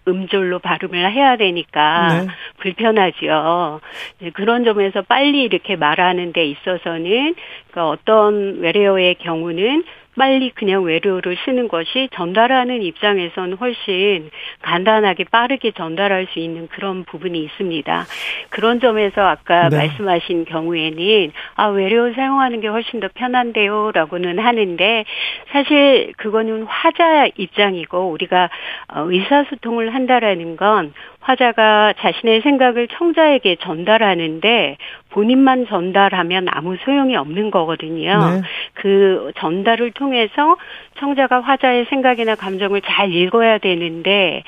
[0.08, 2.26] 음절로 발음을 해야 되니까 네.
[2.58, 3.80] 불편하죠.
[4.20, 7.34] 이제 그런 점에서 빨리 이렇게 말하는 데 있어서는
[7.70, 9.84] 그러니까 어떤 외래어의 경우는
[10.16, 17.42] 빨리 그냥 외래어를 쓰는 것이 전달하는 입장에서는 훨씬 간단하게 빠르게 전달할 수 있는 그런 부분이
[17.44, 18.04] 있습니다.
[18.50, 19.76] 그런 점에서 아까 네.
[19.76, 25.04] 말씀하신 경우에는 아 외래어 사용하는 게 훨씬 더 편한데요라고는 하는데
[25.52, 28.50] 사실 그거는 화자 입장이고 우리가
[28.88, 34.76] 어, 의사소통을 한다라는 건 화자가 자신의 생각을 청자에게 전달하는데
[35.10, 38.18] 본인만 전달하면 아무 소용이 없는 거거든요.
[38.18, 38.42] 네.
[38.74, 40.56] 그 전달을 통해서
[40.98, 44.42] 청자가 화자의 생각이나 감정을 잘 읽어야 되는데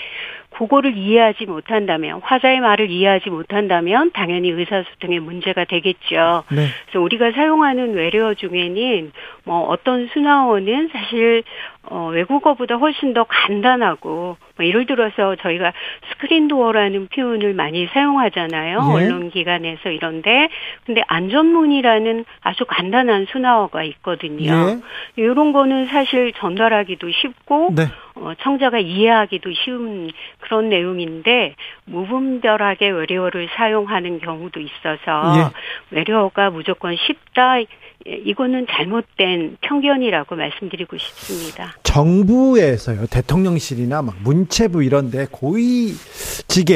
[0.57, 6.45] 그거를 이해하지 못한다면 화자의 말을 이해하지 못한다면 당연히 의사소통에 문제가 되겠죠.
[6.51, 6.67] 네.
[6.87, 9.13] 그래서 우리가 사용하는 외래어 중에는
[9.45, 11.43] 뭐 어떤 순화어는 사실
[11.87, 15.73] 어, 외국어보다 훨씬 더 간단하고 뭐 예를 들어서 저희가
[16.11, 18.79] 스크린 도어라는 표현을 많이 사용하잖아요.
[18.79, 18.93] 예.
[18.93, 20.49] 언론 기관에서 이런데
[20.87, 24.81] 근데 안전문이라는 아주 간단한 순화어가 있거든요.
[25.17, 27.85] 이런 거는 사실 전달하기도 쉽고 네.
[28.17, 35.51] 어, 청자가 이해하기도 쉬운 그런 내용인데 무분별하게 외래어를 사용하는 경우도 있어서
[35.91, 37.59] 외래어가 무조건 쉽다
[38.07, 41.75] 예, 이거는 잘못된 편견이라고 말씀드리고 싶습니다.
[41.83, 46.75] 정부에서요 대통령실이나 막 문체부 이런데 고위직에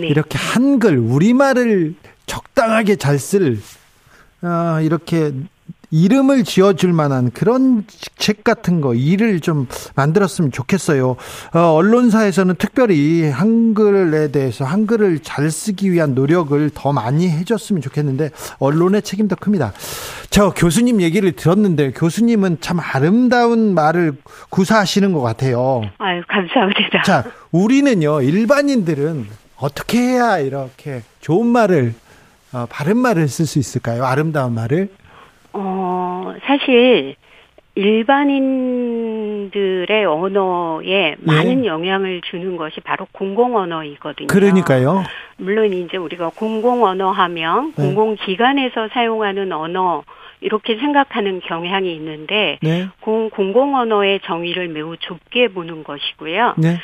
[0.00, 0.06] 네.
[0.06, 1.94] 이렇게 한글 우리말을
[2.26, 3.58] 적당하게 잘쓸
[4.42, 5.32] 어, 이렇게
[5.94, 7.84] 이름을 지어줄 만한 그런
[8.18, 11.14] 책 같은 거 일을 좀 만들었으면 좋겠어요.
[11.54, 19.02] 어, 언론사에서는 특별히 한글에 대해서 한글을 잘 쓰기 위한 노력을 더 많이 해줬으면 좋겠는데 언론의
[19.02, 19.72] 책임도 큽니다.
[20.30, 24.14] 저 교수님 얘기를 들었는데 교수님은 참 아름다운 말을
[24.50, 25.82] 구사하시는 것 같아요.
[25.98, 27.02] 아유 감사합니다.
[27.02, 29.28] 자, 우리는요 일반인들은
[29.58, 31.94] 어떻게 해야 이렇게 좋은 말을
[32.52, 34.04] 어, 바른 말을 쓸 수 있을까요?
[34.04, 34.88] 아름다운 말을?
[35.54, 37.16] 어 사실
[37.76, 39.54] 일반인들의
[40.04, 44.28] 언어에 많은 영향을 주는 것이 바로 공공 언어이거든요.
[44.28, 45.02] 그러니까요.
[45.38, 47.82] 물론 이제 우리가 공공 언어 하면 네.
[47.82, 50.04] 공공 기관에서 사용하는 언어
[50.40, 52.86] 이렇게 생각하는 경향이 있는데 네.
[53.00, 56.54] 공, 공공 언어의 정의를 매우 좁게 보는 것이고요.
[56.58, 56.78] 네.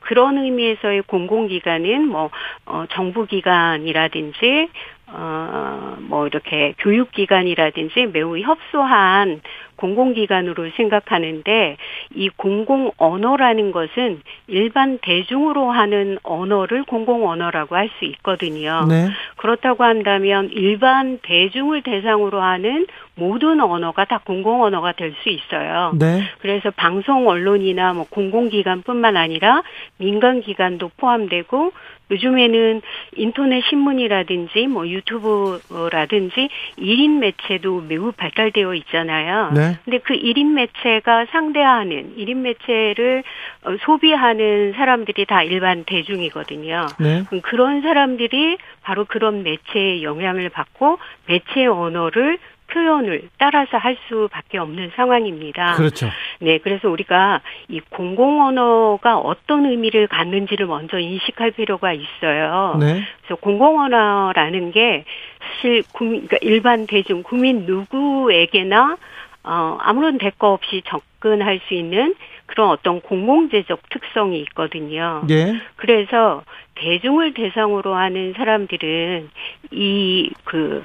[0.00, 2.30] 그런 의미에서의 공공기관은 뭐
[2.66, 4.68] 어, 정부기관이라든지
[5.12, 9.40] 어, 뭐 이렇게 교육기관이라든지 매우 협소한
[9.76, 11.76] 공공기관으로 생각하는데
[12.14, 18.86] 이 공공 언어라는 것은 일반 대중으로 하는 언어를 공공 언어라고 할 수 있거든요.
[18.88, 19.08] 네.
[19.36, 25.92] 그렇다고 한다면 일반 대중을 대상으로 하는 모든 언어가 다 공공 언어가 될 수 있어요.
[25.98, 26.22] 네.
[26.40, 29.62] 그래서 방송 언론이나 뭐 공공기관뿐만 아니라
[29.96, 31.72] 민간기관도 포함되고
[32.10, 32.82] 요즘에는
[33.16, 39.52] 인터넷 신문이라든지 뭐 유튜브라든지 1인 매체도 매우 발달되어 있잖아요.
[39.54, 39.78] 네.
[39.84, 43.22] 근데 그 1인 매체가 상대하는 1인 매체를
[43.64, 46.86] 어, 소비하는 사람들이 다 일반 대중이거든요.
[46.98, 47.24] 네.
[47.42, 52.38] 그런 사람들이 바로 그런 매체의 영향을 받고 매체 언어를
[52.72, 55.74] 표현을 따라서 할 수밖에 없는 상황입니다.
[55.76, 56.08] 그렇죠.
[56.40, 62.76] 네, 그래서 우리가 이 공공 언어가 어떤 의미를 갖는지를 먼저 인식할 필요가 있어요.
[62.80, 63.02] 네.
[63.20, 65.04] 그래서 공공 언어라는 게
[65.40, 68.96] 사실 국민, 그러니까 일반 대중 국민 누구에게나
[69.42, 72.14] 어, 아무런 대가 없이 접근할 수 있는
[72.46, 75.22] 그런 어떤 공공재적 특성이 있거든요.
[75.30, 75.54] 예.
[75.76, 76.42] 그래서
[76.74, 79.30] 대중을 대상으로 하는 사람들은
[79.70, 80.84] 이그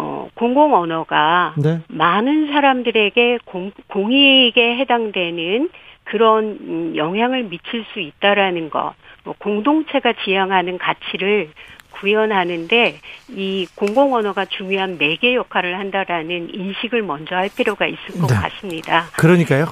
[0.00, 1.80] 어, 공공 언어가 네.
[1.88, 5.68] 많은 사람들에게 공, 공익에 해당되는
[6.04, 11.50] 그런 음, 영향을 미칠 수 있다라는 것, 뭐 공동체가 지향하는 가치를
[11.90, 18.34] 구현하는데 이 공공 언어가 중요한 매개 역할을 한다라는 인식을 먼저 할 필요가 있을 것 네.
[18.34, 19.06] 같습니다.
[19.18, 19.66] 그러니까요.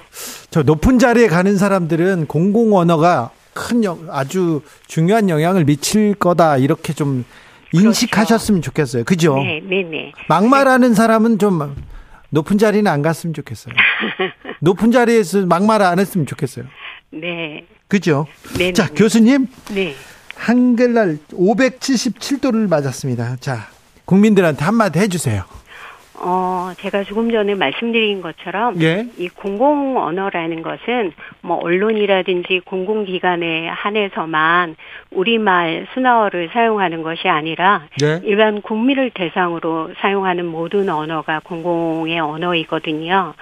[0.51, 6.93] 저 높은 자리에 가는 사람들은 공공 언어가 큰 영, 아주 중요한 영향을 미칠 거다 이렇게
[6.93, 7.25] 좀
[7.73, 9.05] 인식하셨으면 좋겠어요.
[9.05, 9.35] 그죠?
[9.35, 9.47] 그렇죠.
[9.47, 10.13] 네, 네, 네.
[10.29, 11.75] 막말하는 사람은 좀
[12.31, 13.75] 높은 자리는 안 갔으면 좋겠어요.
[14.61, 16.67] 높은 자리에서 막말 안 했으면 좋겠어요.
[17.11, 17.65] 네.
[17.89, 18.27] 그죠?
[18.57, 18.73] 네.
[18.73, 18.95] 자, 네.
[18.95, 19.95] 교수님, 네.
[20.35, 23.37] 한글날 577도를 맞았습니다.
[23.41, 23.69] 자,
[24.05, 25.45] 국민들한테 한마디 해주세요.
[26.21, 29.07] 어, 제가 조금 전에 말씀드린 것처럼 예.
[29.19, 34.77] 이 공공 언어라는 것은 뭐 언론이라든지 공공기관에 한해서만
[35.11, 38.21] 우리말 순화어를 사용하는 것이 아니라 네.
[38.25, 43.35] 일반 국민을 대상으로 사용하는 모든 언어가 공공의 언어이거든요.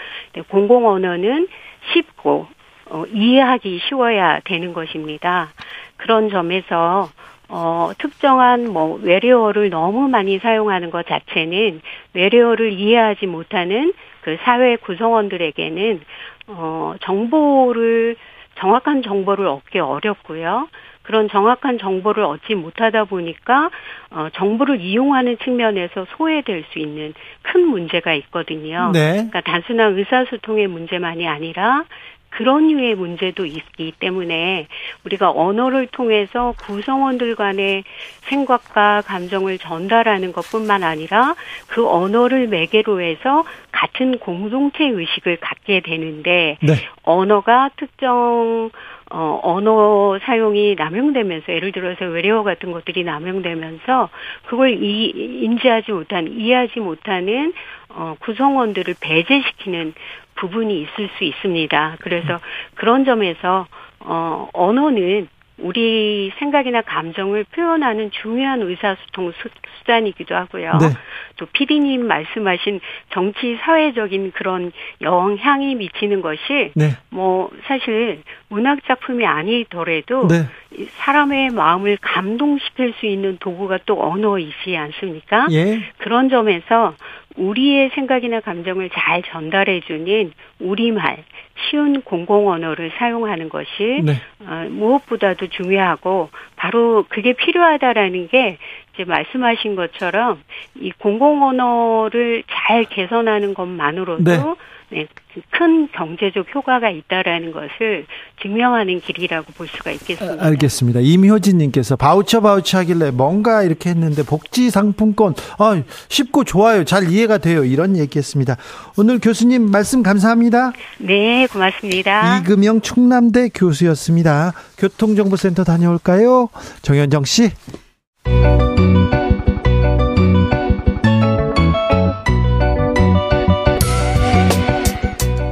[0.48, 1.48] 공공 언어는
[1.92, 2.46] 쉽고
[2.88, 5.48] 어, 이해하기 쉬워야 되는 것입니다.
[5.96, 7.08] 그런 점에서
[7.48, 11.80] 어, 특정한 뭐 외래어를 너무 많이 사용하는 것 자체는
[12.12, 16.00] 외래어를 이해하지 못하는 그 사회 구성원들에게는
[16.48, 18.16] 어, 정보를
[18.58, 20.68] 정확한 정보를 얻기 어렵고요.
[21.02, 23.70] 그런 정확한 정보를 얻지 못하다 보니까
[24.10, 28.90] 어, 정보를 이용하는 측면에서 소외될 수 있는 큰 문제가 있거든요.
[28.92, 29.12] 네.
[29.12, 31.84] 그러니까 단순한 의사소통의 문제만이 아니라
[32.30, 34.68] 그런 류의 문제도 있기 때문에
[35.04, 37.84] 우리가 언어를 통해서 구성원들 간의
[38.22, 41.34] 생각과 감정을 전달하는 것뿐만 아니라
[41.68, 46.74] 그 언어를 매개로 해서 같은 공동체 의식을 갖게 되는데 네.
[47.02, 48.70] 언어가 특정
[49.10, 54.08] 어, 언어 사용이 남용되면서 예를 들어서 외래어 같은 것들이 남용되면서
[54.46, 55.12] 그걸 이,
[55.44, 57.52] 인지하지 못하는 이해하지 못하는
[57.88, 59.94] 어, 구성원들을 배제시키는
[60.34, 61.96] 부분이 있을 수 있습니다.
[62.00, 62.40] 그래서
[62.74, 63.66] 그런 점에서
[64.00, 70.78] 어, 언어는 우리 생각이나 감정을 표현하는 중요한 의사소통 수, 수단이기도 하고요.
[70.80, 70.88] 네.
[71.36, 76.90] 또 PD님 말씀하신 정치 사회적인 그런 영향이 미치는 것이 네.
[77.10, 80.46] 뭐 사실 문학 작품이 아니더라도 네.
[80.76, 85.46] 이 사람의 마음을 감동시킬 수 있는 도구가 또 언어이지 않습니까?
[85.52, 85.80] 예.
[85.98, 86.94] 그런 점에서
[87.36, 91.24] 우리의 생각이나 감정을 잘 전달해주는 우리말,
[91.68, 94.12] 쉬운 공공 언어를 사용하는 것이 네.
[94.40, 98.58] 어, 무엇보다도 중요하고 바로 그게 필요하다라는 게
[98.96, 100.42] 이제 말씀하신 것처럼
[100.74, 104.40] 이 공공 언어를 잘 개선하는 것만으로도 네.
[104.88, 105.04] 네,
[105.50, 108.06] 큰 경제적 효과가 있다라는 것을
[108.40, 110.42] 증명하는 길이라고 볼 수가 있겠습니다.
[110.42, 111.00] 아, 알겠습니다.
[111.00, 116.84] 임효진님께서 바우처 바우처 하길래 뭔가 이렇게 했는데 복지 상품권 아, 쉽고 좋아요.
[116.84, 117.64] 잘 이해가 돼요.
[117.64, 118.56] 이런 얘기했습니다.
[118.96, 120.72] 오늘 교수님 말씀 감사합니다.
[120.98, 122.38] 네, 고맙습니다.
[122.38, 124.52] 이금영 충남대 교수였습니다.
[124.78, 126.48] 교통정보센터 다녀올까요?
[126.82, 127.50] 정현정 씨.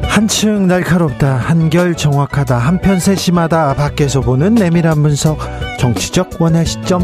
[0.08, 5.38] 한층 날카롭다, 한결 정확하다, 한편 세심하다, 밖에서 보는 내밀한 분석,
[5.78, 7.02] 정치적 원의 시점.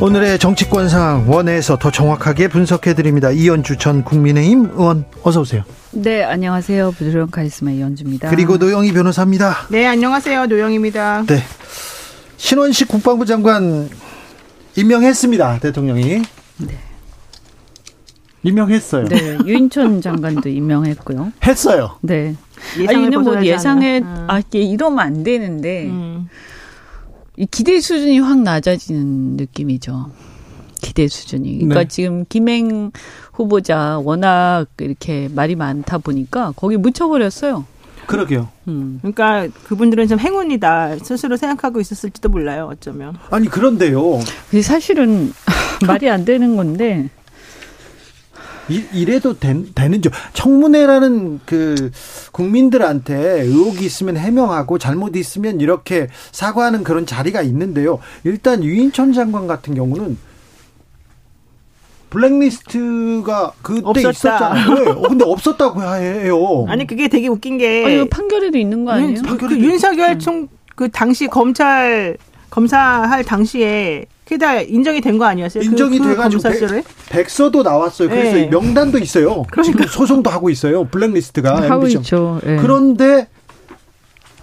[0.00, 3.30] 오늘의 정치권 상황 원회에서 더 정확하게 분석해 드립니다.
[3.30, 5.62] 이현주 전 국민의힘 의원 어서 오세요.
[5.92, 6.90] 네, 안녕하세요.
[6.92, 8.30] 부드러운 카리스마 이현주입니다.
[8.30, 9.68] 그리고 노영희 변호사입니다.
[9.68, 10.46] 네, 안녕하세요.
[10.46, 11.24] 노영입니다.
[11.28, 11.42] 네.
[12.42, 13.88] 신원식 국방부 장관
[14.76, 15.60] 임명했습니다.
[15.60, 16.22] 대통령이.
[16.58, 16.78] 네.
[18.42, 19.04] 임명했어요.
[19.04, 21.32] 네, 유인촌 장관도 임명했고요.
[21.46, 21.98] 했어요.
[22.00, 22.34] 네.
[22.80, 24.26] 예상을 아니, 뭐 예상에 않아요.
[24.28, 26.28] 아 이게 이러면 안 되는데 음.
[27.36, 30.10] 이 기대 수준이 확 낮아지는 느낌이죠.
[30.80, 31.58] 기대 수준이.
[31.58, 31.88] 그러니까 네.
[31.88, 32.90] 지금 김행
[33.32, 37.66] 후보자 워낙 이렇게 말이 많다 보니까 거기 묻혀버렸어요.
[38.06, 38.48] 그러게요.
[38.68, 38.98] 음.
[39.00, 42.68] 그러니까 그분들은 좀 행운이다 스스로 생각하고 있었을지도 몰라요.
[42.70, 43.16] 어쩌면.
[43.30, 44.20] 아니 그런데요.
[44.62, 45.32] 사실은
[45.86, 47.10] 말이 안 되는 건데
[48.68, 50.10] 이, 이래도 된, 되는죠.
[50.32, 51.90] 청문회라는 그
[52.30, 57.98] 국민들한테 의혹이 있으면 해명하고 잘못 있으면 이렇게 사과하는 그런 자리가 있는데요.
[58.24, 60.16] 일단 유인천 장관 같은 경우는
[62.12, 64.10] 블랙리스트가 그때 없었다.
[64.10, 64.74] 있었잖아요.
[64.74, 66.66] 네, 어, 근데 없었다고 해요.
[66.68, 69.08] 아니 그게 되게 웃긴 게 아, 이거 판결에도 있는 거 아니에요?
[69.10, 72.16] 윤, 그 판결에도 윤석열 총 그 당시 검찰
[72.48, 75.62] 검사할 당시에 그게 다 인정이 된 거 아니었어요?
[75.62, 76.82] 인정이 그, 그 돼가지고 검사실에?
[77.10, 78.08] 백, 서도 나왔어요.
[78.08, 78.46] 그래서 네.
[78.46, 79.44] 명단도 있어요.
[79.62, 80.84] 지금 소송도 하고 있어요.
[80.84, 81.98] 블랙리스트가 하고 MBC.
[81.98, 82.40] 있죠.
[82.46, 82.56] 예.
[82.56, 83.28] 그런데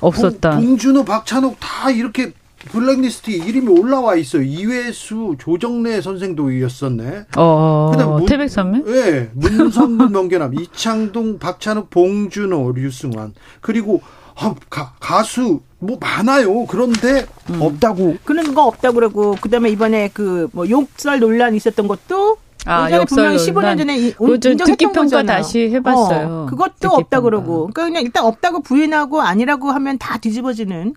[0.01, 0.51] 없었다.
[0.57, 2.31] 봉, 봉준호, 박찬욱 다 이렇게
[2.65, 4.41] 블랙리스트에 이름이 올라와 있어요.
[4.43, 7.25] 이회수, 조정래 선생도 이었었네.
[7.37, 8.87] 어, 그다음 문- 태백산맥?
[8.87, 13.33] 예, 문선문, 명계남, 이창동, 박찬욱, 봉준호, 류승환.
[13.61, 14.01] 그리고
[14.41, 16.65] 아, 가, 가수 뭐 많아요.
[16.65, 17.61] 그런데 음.
[17.61, 18.17] 없다고.
[18.23, 23.53] 그런 거 없다고 그러고 그다음에 이번에 그 뭐 욕설 논란 있었던 것도 아, 분명히 15년
[23.53, 23.77] 논란.
[23.77, 25.37] 전에 인정했던 거잖아요.
[25.37, 26.27] 다시 해봤어요.
[26.27, 27.21] 어, 그것도 듣기 없다.
[27.21, 30.93] 그러고 그러니까 그냥 일단 없다고 부인하고 아니라고 하면 다 뒤집어지는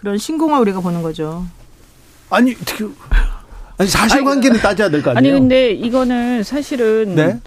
[0.00, 1.44] 그런 신공을 우리가 보는 거죠.
[2.30, 2.94] 아니, 그,
[3.78, 5.38] 아니 사실관계는 따져야 될 거 아니 아니에요.
[5.38, 7.40] 근데 이거는 사실은 네.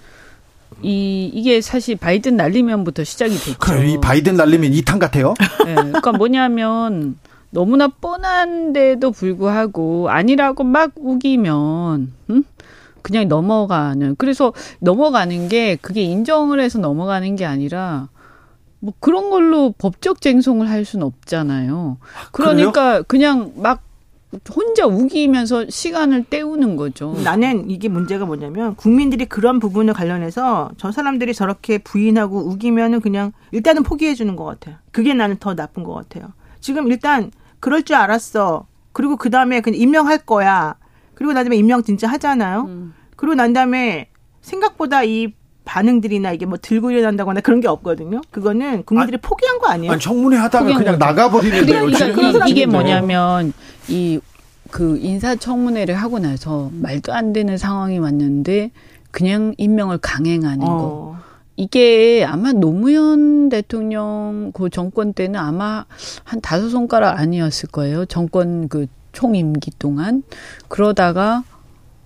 [0.82, 3.58] 이 이게 사실 바이든 날리면부터 시작이 됐죠.
[3.58, 5.34] 그래, 이 바이든 날리면 이탄 같아요.
[5.66, 7.16] 예, 그러니까 뭐냐면
[7.50, 12.44] 너무나 뻔한데도 불구하고 아니라고 막 우기면 음?
[13.02, 18.08] 그냥 넘어가는 그래서 넘어가는 게 그게 인정을 해서 넘어가는 게 아니라
[18.82, 21.98] 뭐 그런 걸로 법적 쟁송을 할 수는 없잖아요.
[22.32, 23.80] 그러니까 그냥 막
[24.50, 27.14] 혼자 우기면서 시간을 때우는 거죠.
[27.22, 33.84] 나는 이게 문제가 뭐냐면 국민들이 그런 부분을 관련해서 저 사람들이 저렇게 부인하고 우기면은 그냥 일단은
[33.84, 34.76] 포기해 주는 것 같아요.
[34.90, 36.32] 그게 나는 더 나쁜 것 같아요.
[36.60, 38.66] 지금 일단 그럴 줄 알았어.
[38.92, 40.74] 그리고 그 다음에 그냥 임명할 거야.
[41.14, 42.62] 그리고 난 다음에 임명 진짜 하잖아요.
[42.62, 42.94] 음.
[43.14, 44.08] 그리고 난 다음에
[44.40, 48.20] 생각보다 이 반응들이나 이게 뭐 들고 일어난다거나 그런 게 없거든요.
[48.30, 49.92] 그거는 국민들이 포기한 거 아니에요?
[49.92, 50.96] 아니, 청문회 하다가 그냥 거죠.
[50.96, 51.80] 나가버리는데요.
[51.86, 52.14] 그러니까 지금.
[52.32, 52.66] 그런 이, 이게.
[52.66, 53.52] 뭐냐면
[53.88, 54.20] 이
[54.72, 58.72] 그 인사청문회를 하고 나서 말도 안 되는 상황이 왔는데
[59.12, 60.72] 그냥 임명을 강행하는 거.
[60.72, 61.18] 어.
[61.56, 65.84] 이게 아마 노무현 대통령 그 정권 때는 아마
[66.24, 68.06] 한 다섯 손가락 아니었을 거예요.
[68.06, 70.22] 정권 그 총임기 동안
[70.68, 71.44] 그러다가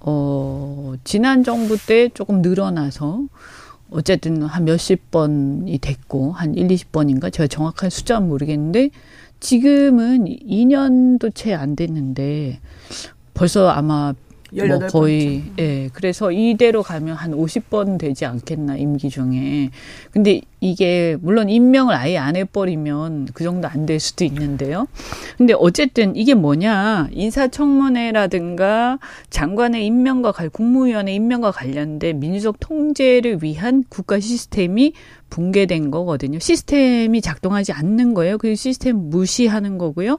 [0.06, 3.22] 어 지난 정부 때 조금 늘어나서
[3.90, 7.32] 어쨌든 한 몇십 번이 됐고 한 1, 20번인가?
[7.32, 8.90] 제가 정확한 숫자는 모르겠는데
[9.40, 12.60] 지금은 2년도 채 안 됐는데
[13.34, 14.14] 벌써 아마
[14.52, 19.70] 뭐18 거의 예 그래서 이대로 가면 한 50번 되지 않겠나 임기 중에
[20.12, 24.88] 근데 이게 물론 임명을 아예 안 해버리면 그 정도 안 될 수도 있는데요
[25.36, 28.98] 근데 어쨌든 이게 뭐냐 인사청문회라든가
[29.30, 34.92] 장관의 임명과 관 국무위원회 임명과 관련된 민주적 통제를 위한 국가 시스템이
[35.30, 36.38] 붕괴된 거거든요.
[36.38, 38.38] 시스템이 작동하지 않는 거예요.
[38.38, 40.18] 그 시스템 무시하는 거고요.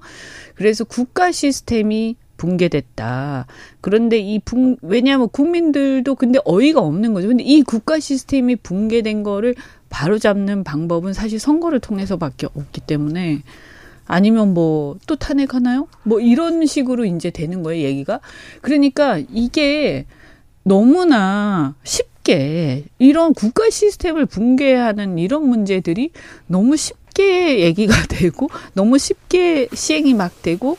[0.55, 3.47] 그래서 국가 시스템이 붕괴됐다.
[3.81, 7.27] 그런데 이 붕, 왜냐하면 국민들도 근데 어이가 없는 거죠.
[7.27, 9.55] 근데 이 국가 시스템이 붕괴된 거를
[9.89, 13.41] 바로 잡는 방법은 사실 선거를 통해서밖에 없기 때문에
[14.05, 15.87] 아니면 뭐 또 탄핵하나요?
[16.03, 18.19] 뭐 이런 식으로 이제 되는 거예요, 얘기가.
[18.61, 20.05] 그러니까 이게
[20.63, 26.11] 너무나 쉽게 이런 국가 시스템을 붕괴하는 이런 문제들이
[26.47, 30.77] 너무 쉽게 얘기가 되고 너무 쉽게 시행이 막 되고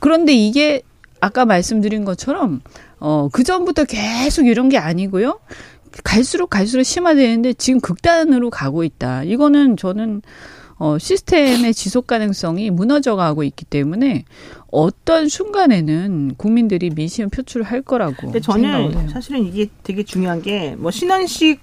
[0.00, 0.82] 그런데 이게
[1.20, 2.60] 아까 말씀드린 것처럼
[2.98, 5.40] 어, 그 전부터 계속 이런 게 아니고요.
[6.04, 9.24] 갈수록 갈수록 심화되는데 지금 극단으로 가고 있다.
[9.24, 10.22] 이거는 저는
[10.76, 14.24] 어, 시스템의 지속 가능성이 무너져 가고 있기 때문에
[14.70, 19.08] 어떤 순간에는 국민들이 민심을 표출할 거라고 근데 저는.
[19.08, 21.60] 사실은 이게 되게 중요한 게 뭐 신원식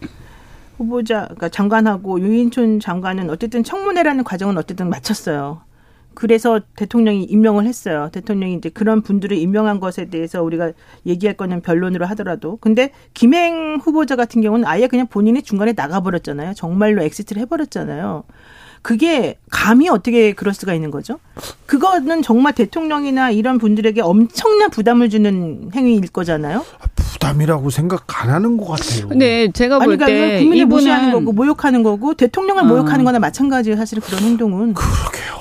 [0.78, 5.62] 후보자 그러니까 장관하고 유인촌 장관은 어쨌든 청문회라는 과정은 어쨌든 마쳤어요.
[6.18, 8.10] 그래서 대통령이 임명을 했어요.
[8.12, 10.72] 대통령이 이제 그런 분들을 임명한 것에 대해서 우리가
[11.06, 12.58] 얘기할 거는 별론으로 하더라도.
[12.58, 16.56] 근데 김행 후보자 같은 경우는 아예 그냥 본인이 중간에 나가버렸잖아요.
[16.56, 18.24] 정말로 exit를 해버렸잖아요.
[18.82, 21.20] 그게 감히 어떻게 그럴 수가 있는 거죠?
[21.66, 26.64] 그거는 정말 대통령이나 이런 분들에게 엄청난 부담을 주는 행위일 거잖아요.
[26.96, 29.08] 부담이라고 생각 안 하는 것 같아요.
[29.10, 32.66] 근데 제가 아니, 볼 그러니까 때 국민을 이분은 무시하는 거고 모욕하는 거고 대통령을 어.
[32.66, 33.78] 모욕하는 거나 마찬가지예요.
[33.78, 34.76] 사실 그런 행동은.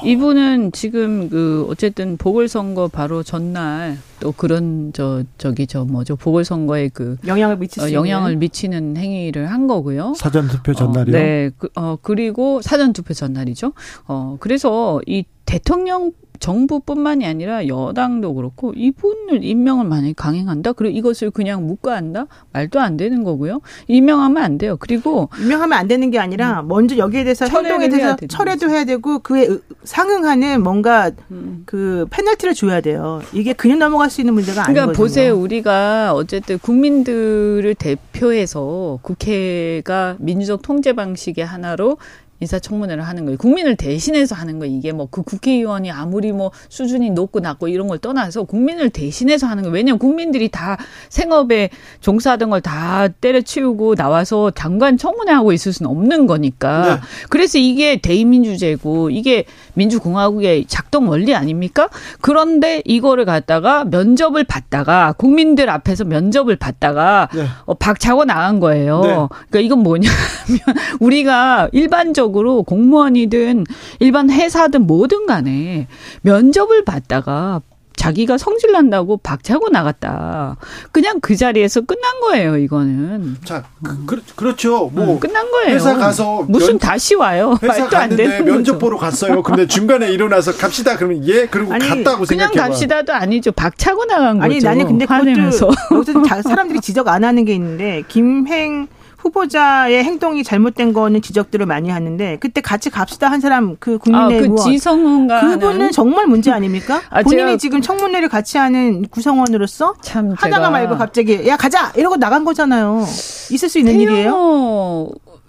[0.05, 7.17] 이분은 지금 그 어쨌든 보궐선거 바로 전날 또 그런 저 저기 저 뭐죠 보궐선거에 그
[7.27, 7.93] 영향을 미칠 수 어.
[7.93, 10.15] 영향을 미치는 행위를 한 거고요.
[10.17, 11.17] 사전 투표 전날이요.
[11.17, 11.51] 어, 네.
[11.59, 13.73] 그, 어, 그리고 사전 투표 전날이죠.
[14.07, 20.73] 어, 그래서 이 대통령 정부뿐만이 아니라 여당도 그렇고 이분을 임명을 만약에 강행한다?
[20.73, 22.27] 그리고 이것을 그냥 묵과한다?
[22.53, 23.61] 말도 안 되는 거고요.
[23.89, 24.77] 임명하면 안 돼요.
[24.79, 27.51] 그리고 유명하면 안 되는 게 아니라 먼저 여기에 대해서 음.
[27.51, 31.63] 행동에 대해서 철회도 해야 되고 그에 의- 상응하는 뭔가 음.
[31.67, 33.21] 그 페널티를 줘야 돼요.
[33.33, 35.03] 이게 그냥 넘어갈 수 있는 문제가 그러니까 아니거든요.
[35.03, 35.37] 보세요.
[35.37, 41.99] 우리가 어쨌든 국민들을 대표해서 국회가 민주적 통제 방식의 하나로
[42.41, 43.39] 인사청문회를 하는 거예요.
[43.39, 44.75] 국민을 대신해서 하는 거예요.
[44.75, 49.63] 이게 뭐 그 국회의원이 아무리 뭐 수준이 높고 낮고 이런 걸 떠나서 국민을 대신해서 하는
[49.63, 49.75] 거예요.
[49.75, 50.77] 왜냐하면 국민들이 다
[51.09, 51.71] 생업에
[52.01, 56.97] 종사하던 걸 다 때려치우고 나와서 장관 청문회 하고 있을 수는 없는 거니까.
[56.97, 57.01] 네.
[57.29, 61.89] 그래서 이게 대의민주제고 이게 민주공화국의 작동 원리 아닙니까?
[62.21, 67.47] 그런데 이거를 갖다가 면접을 받다가 국민들 앞에서 면접을 받다가 네.
[67.67, 69.01] 어, 박차고 나간 거예요.
[69.03, 69.09] 네.
[69.51, 70.17] 그러니까 이건 뭐냐면
[71.01, 72.26] 우리가 일반적으로
[72.63, 73.65] 공무원이든
[74.01, 75.87] 일반 회사든 뭐든 간에
[76.23, 77.61] 면접을 받다가
[77.97, 80.59] 자기가 성질 난다고 박차고 나갔다.
[80.93, 83.37] 그냥 그 자리에서 끝난 거예요, 이거는.
[83.43, 85.75] 자, 그, 그, 렇죠 뭐 음, 끝난 거예요.
[85.77, 87.57] 회사 가서 무슨 면- 다시 와요.
[87.63, 88.79] 회사 말도 안 갔는데 되는 면접 거죠.
[88.79, 89.43] 보러 갔어요.
[89.43, 90.95] 근데 중간에 일어나서 갑시다.
[90.99, 92.63] 그러면 예, 그리고 아니, 갔다고 그냥 생각해봐.
[92.69, 93.51] 갑시다도 아니죠.
[93.53, 94.69] 박차고 나간 아니 거죠.
[94.69, 95.07] 나는 근데.
[95.07, 98.89] 그것도 여기서 자- 사람들이 지적 안 하는 게 있는데 김행
[99.27, 104.39] 후보자의 행동이 잘못된 거는 지적들을 많이 하는데 그때 같이 갑시다 한 사람 그 아, 국민의
[104.39, 107.01] 그 의원 지성훈가 그분은 정말 문제 아닙니까?
[107.11, 112.45] 아, 본인이 지금 청문회를 같이 하는 구성원으로서 참 하다가 말고 갑자기 야 가자 이러고 나간
[112.45, 113.05] 거잖아요.
[113.51, 115.09] 있을 수 있는 일이에요?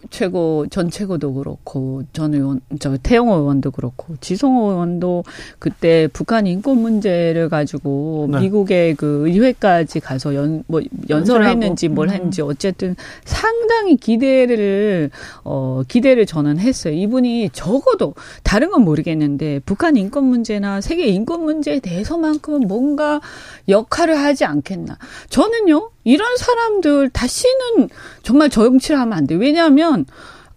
[0.10, 5.24] 최고 전 최고도 그렇고 전 의원 저 태영호 의원도 그렇고 지성호 의원도
[5.60, 8.42] 그때 북한 인권 문제를 가지고 네.
[8.42, 11.48] 미국의 그 의회까지 가서 연 뭐 연설을.
[11.48, 12.14] 했는지 뭘 음.
[12.14, 12.96] 했는지 어쨌든
[13.26, 15.12] 상당히 기대를
[15.44, 16.94] 어 기대를 저는 했어요.
[16.94, 23.22] 이분이 적어도 다른 건 모르겠는데 북한 인권 문제나 세계 인권 문제에 대해서만큼은 뭔가
[23.70, 24.98] 역할을 하지 않겠나.
[25.30, 27.90] 저는요, 이런 사람들 다시는
[28.24, 29.40] 정말 정치를 하면 안 돼요.
[29.40, 30.06] 왜냐하면,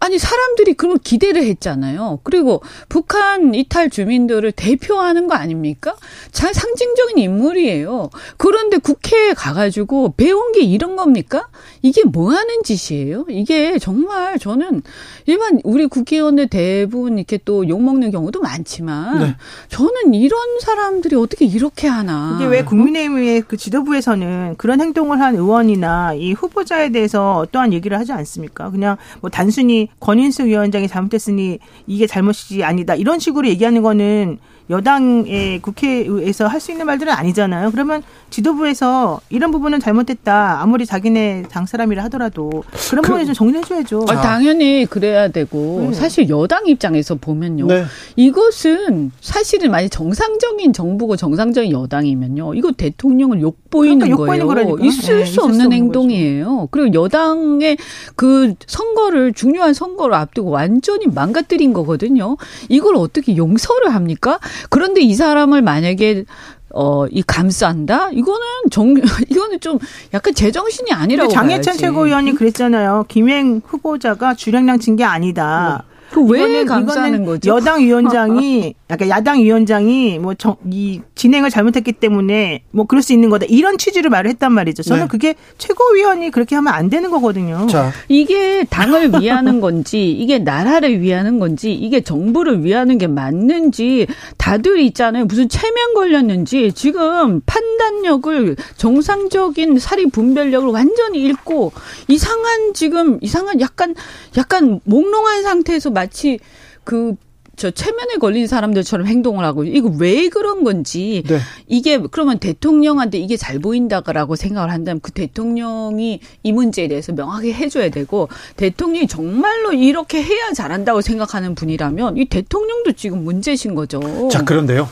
[0.01, 2.20] 아니, 사람들이 그런 기대를 했잖아요.
[2.24, 5.94] 그리고 북한 이탈 주민들을 대표하는 거 아닙니까?
[6.32, 8.11] 자, 상징적인 인물이에요.
[8.36, 11.48] 그런데 국회에 가가지고 배운 게 이런 겁니까?
[11.82, 13.26] 이게 뭐 하는 짓이에요?
[13.28, 14.82] 이게 정말 저는
[15.26, 19.36] 일반 우리 국회의원들 대부분 이렇게 또 욕 먹는 경우도 많지만 네.
[19.68, 22.38] 저는 이런 사람들이 어떻게 이렇게 하나.
[22.40, 28.12] 이게 왜 국민의힘의 그 지도부에서는 그런 행동을 한 의원이나 이 후보자에 대해서 어떠한 얘기를 하지
[28.12, 28.70] 않습니까?
[28.70, 32.95] 그냥 뭐 단순히 권인수 위원장이 잘못했으니 이게 잘못이지 아니다.
[32.95, 34.38] 이런 식으로 얘기하는 거는
[34.71, 37.71] 여당의 국회에서 할 수 있는 말들은 아니잖아요.
[37.71, 40.61] 그러면 지도부에서 이런 부분은 잘못됐다.
[40.61, 44.05] 아무리 자기네 당 사람이라 하더라도 그런 부분에 좀 정리해줘야죠.
[44.09, 45.93] 아, 당연히 그래야 되고 음.
[45.95, 47.66] 사실 여당 입장에서 보면요.
[47.66, 47.85] 네.
[48.16, 52.55] 이것은 사실은 만약 정상적인 정부고 정상적인 여당이면요.
[52.55, 54.66] 이거 대통령을 욕보이는 그러니까 욕보이는 거예요.
[54.68, 54.87] 거라니까.
[54.87, 56.68] 있을 네, 수 있을 수 없는 없는 행동이에요.
[56.71, 57.79] 그리고 여당의
[58.16, 62.37] 그 선거를 중요한 선거를 앞두고 완전히 망가뜨린 거거든요.
[62.68, 64.39] 이걸 어떻게 용서를 합니까?
[64.68, 66.24] 그런데 이 사람을 만약에
[66.72, 68.11] 어, 이 감싼다?
[68.12, 68.40] 이거는
[68.70, 68.94] 정,
[69.28, 69.78] 이거는 좀
[70.14, 71.78] 약간 제정신이 아니라고 장혜찬 봐야지.
[71.78, 73.06] 최고위원이 그랬잖아요.
[73.08, 75.84] 김행 후보자가 주량량 친게 아니다.
[76.27, 77.51] 그왜 이거는- 감싸는 거죠?
[77.57, 83.29] 여당 위원장이, 약간 야당 위원장이 뭐 정, 이 진행을 잘못했기 때문에 뭐 그럴 수 있는
[83.31, 83.47] 거다.
[83.49, 84.83] 이런 취지로 말을 했단 말이죠.
[84.83, 85.09] 저는 네.
[85.09, 87.66] 그게 최고위원이 그렇게 하면 안 되는 거거든요.
[87.68, 94.07] 자, 이게 당을 위하는 건지 이게 나라를 위하는 건지 이게 정부를 위하는 게 맞는지
[94.39, 95.25] 다들 있잖아요.
[95.27, 101.73] 무슨 체면 걸렸는지 지금 판단력을 정상적인 사리 분별력을 완전히 잃고
[102.09, 103.95] 이상한 지금 이상한 약간
[104.37, 106.38] 약간 몽롱한 상태에서 마치
[106.84, 111.38] 그저 체면에 걸린 사람들처럼 행동을 하고 이거 왜 그런 건지 네.
[111.66, 117.90] 이게 그러면 대통령한테 이게 잘 보인다라고 생각을 한다면 그 대통령이 이 문제에 대해서 명확히 해줘야
[117.90, 124.28] 되고 대통령이 정말로 이렇게 해야 잘한다고 생각하는 분이라면 이 대통령도 지금 문제신 거죠.
[124.30, 124.88] 자, 그런데요.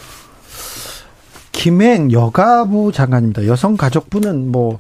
[1.53, 3.47] 김행 여가부 장관입니다.
[3.47, 4.79] 여성가족부는 뭐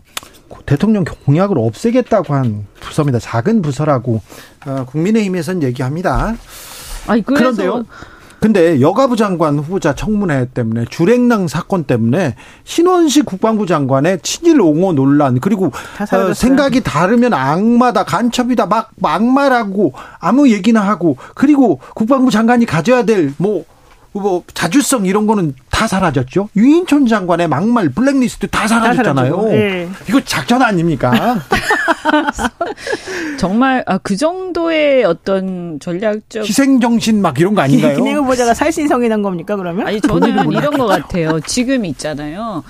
[0.67, 3.19] 대통령 공약을 없애겠다고 한 부서입니다.
[3.19, 4.21] 작은 부서라고
[4.67, 6.35] 어, 국민의힘에서는 얘기합니다.
[7.07, 7.85] 아니 그런데요?
[8.41, 15.41] 근데 여가부 장관 후보자 청문회 때문에 주랭랑 사건 때문에 신원식 국방부 장관의 친일 옹호 논란
[15.41, 15.73] 그리고
[16.13, 23.65] 어, 생각이 다르면 악마다 간첩이다 막 막말하고 아무 얘기나 하고 그리고 국방부 장관이 가져야 될뭐
[24.13, 26.49] 뭐 자주성 이런 거는 다 사라졌죠.
[26.57, 29.37] 유인촌 장관의 막말 블랙리스트 다 사라졌잖아요.
[29.37, 29.89] 다 네.
[30.09, 31.13] 이거 작전 아닙니까?
[33.39, 37.95] 정말 아, 그 정도의 어떤 전략적 희생 정신 막 이런 거 아닌가요?
[37.97, 39.87] 김행 후보자가 살신성인한 겁니까 그러면?
[39.87, 41.39] 아니 저는 이런 것 같아요.
[41.41, 42.65] 지금 있잖아요.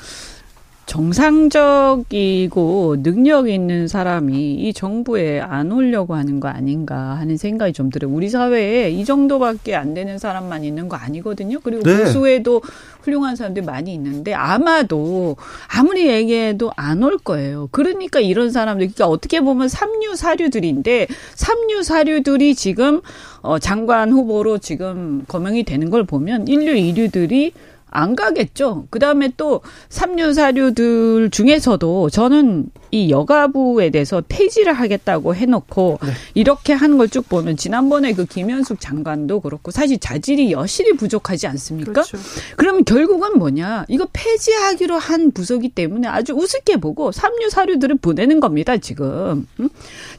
[0.88, 2.56] 정상적이고
[3.02, 8.10] 능력 있는 사람이 이 정부에 안 오려고 하는 거 아닌가 하는 생각이 좀 들어요.
[8.12, 11.60] 우리 사회에 이 정도밖에 안 되는 사람만 있는 거 아니거든요.
[11.62, 11.98] 그리고 네.
[11.98, 12.62] 보수에도
[13.02, 15.36] 훌륭한 사람들이 많이 있는데 아마도
[15.68, 17.68] 아무리 얘기해도 안 올 거예요.
[17.70, 23.02] 그러니까 이런 사람들, 그러니까 어떻게 보면 삼류 사류들인데 삼류 사류들이 지금
[23.40, 27.52] 어 장관 후보로 지금 거명이 되는 걸 보면 인류 이류들이
[27.90, 28.86] 안 가겠죠.
[28.90, 36.12] 그 다음에 또 삼류 사류들 중에서도 저는 이 여가부에 대해서 폐지를 하겠다고 해놓고 네.
[36.34, 41.92] 이렇게 하는 걸쭉 보면 지난번에 그 김현숙 장관도 그렇고 사실 자질이 여실히 부족하지 않습니까?
[41.92, 42.18] 그렇죠.
[42.56, 43.86] 그러면 결국은 뭐냐?
[43.88, 48.76] 이거 폐지하기로 한 부서기 때문에 아주 우습게 보고 삼류 사류들을 보내는 겁니다.
[48.76, 49.46] 지금.
[49.58, 49.68] 음?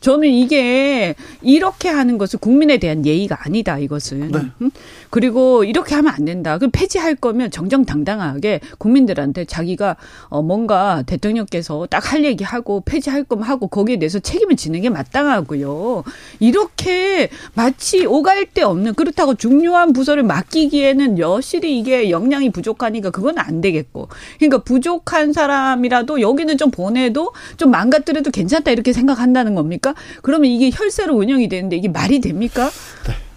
[0.01, 3.79] 저는 이게 이렇게 하는 것은 국민에 대한 예의가 아니다.
[3.79, 4.31] 이것은.
[4.31, 4.39] 네.
[4.61, 4.71] 음?
[5.09, 6.57] 그리고 이렇게 하면 안 된다.
[6.57, 9.95] 그 폐지할 거면 정정당당하게 국민들한테 자기가
[10.27, 14.89] 어 뭔가 대통령께서 딱 할 얘기 하고 폐지할 거면 하고 거기에 대해서 책임을 지는 게
[14.89, 16.03] 마땅하고요.
[16.39, 23.61] 이렇게 마치 오갈 데 없는 그렇다고 중요한 부서를 맡기기에는 여실히 이게 역량이 부족하니까 그건 안
[23.61, 24.09] 되겠고.
[24.37, 29.95] 그러니까 부족한 사람이라도 여기는 좀 보내도 좀 망가뜨려도 괜찮다 이렇게 생각한다는 겁니까?
[30.21, 32.69] 그러면 이게 혈세로 운영이 되는데 이게 말이 됩니까?
[33.07, 33.28] 네.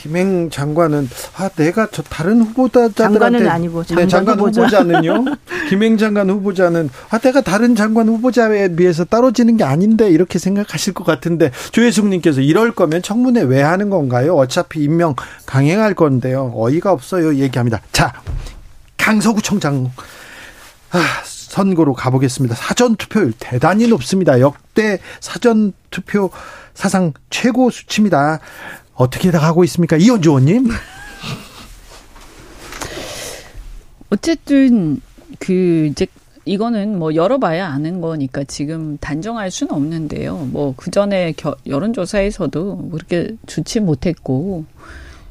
[0.00, 4.62] 김행 장관은 아 내가 저 다른 후보자들한테 장관은 아니고 장관, 네, 장관 후보자.
[4.62, 5.24] 후보자는요.
[5.68, 11.04] 김행 장관 후보자는 아 내가 다른 장관 후보자에 비해서 떨어지는 게 아닌데 이렇게 생각하실 것
[11.04, 14.36] 같은데 조혜숙님께서 이럴 거면 청문회 왜 하는 건가요?
[14.36, 16.50] 어차피 임명 강행할 건데요.
[16.54, 17.34] 어이가 없어요.
[17.34, 17.80] 얘기합니다.
[17.92, 18.14] 자
[18.96, 19.90] 강서구청장
[20.92, 22.56] 아, 선거로 가보겠습니다.
[22.56, 24.40] 사전 투표율 대단히 높습니다.
[24.40, 26.30] 역대 사전 투표
[26.72, 28.40] 사상 최고 수치입니다.
[29.00, 29.96] 어떻게 가고 있습니까?
[29.96, 30.68] 이현주 의원님.
[34.10, 35.00] 어쨌든
[35.38, 36.06] 그 이제
[36.44, 40.48] 이거는 뭐 열어봐야 아는 거니까 지금 단정할 수는 없는데요.
[40.52, 41.32] 뭐 그 전에
[41.66, 44.64] 여론조사에서도 그렇게 좋지 못했고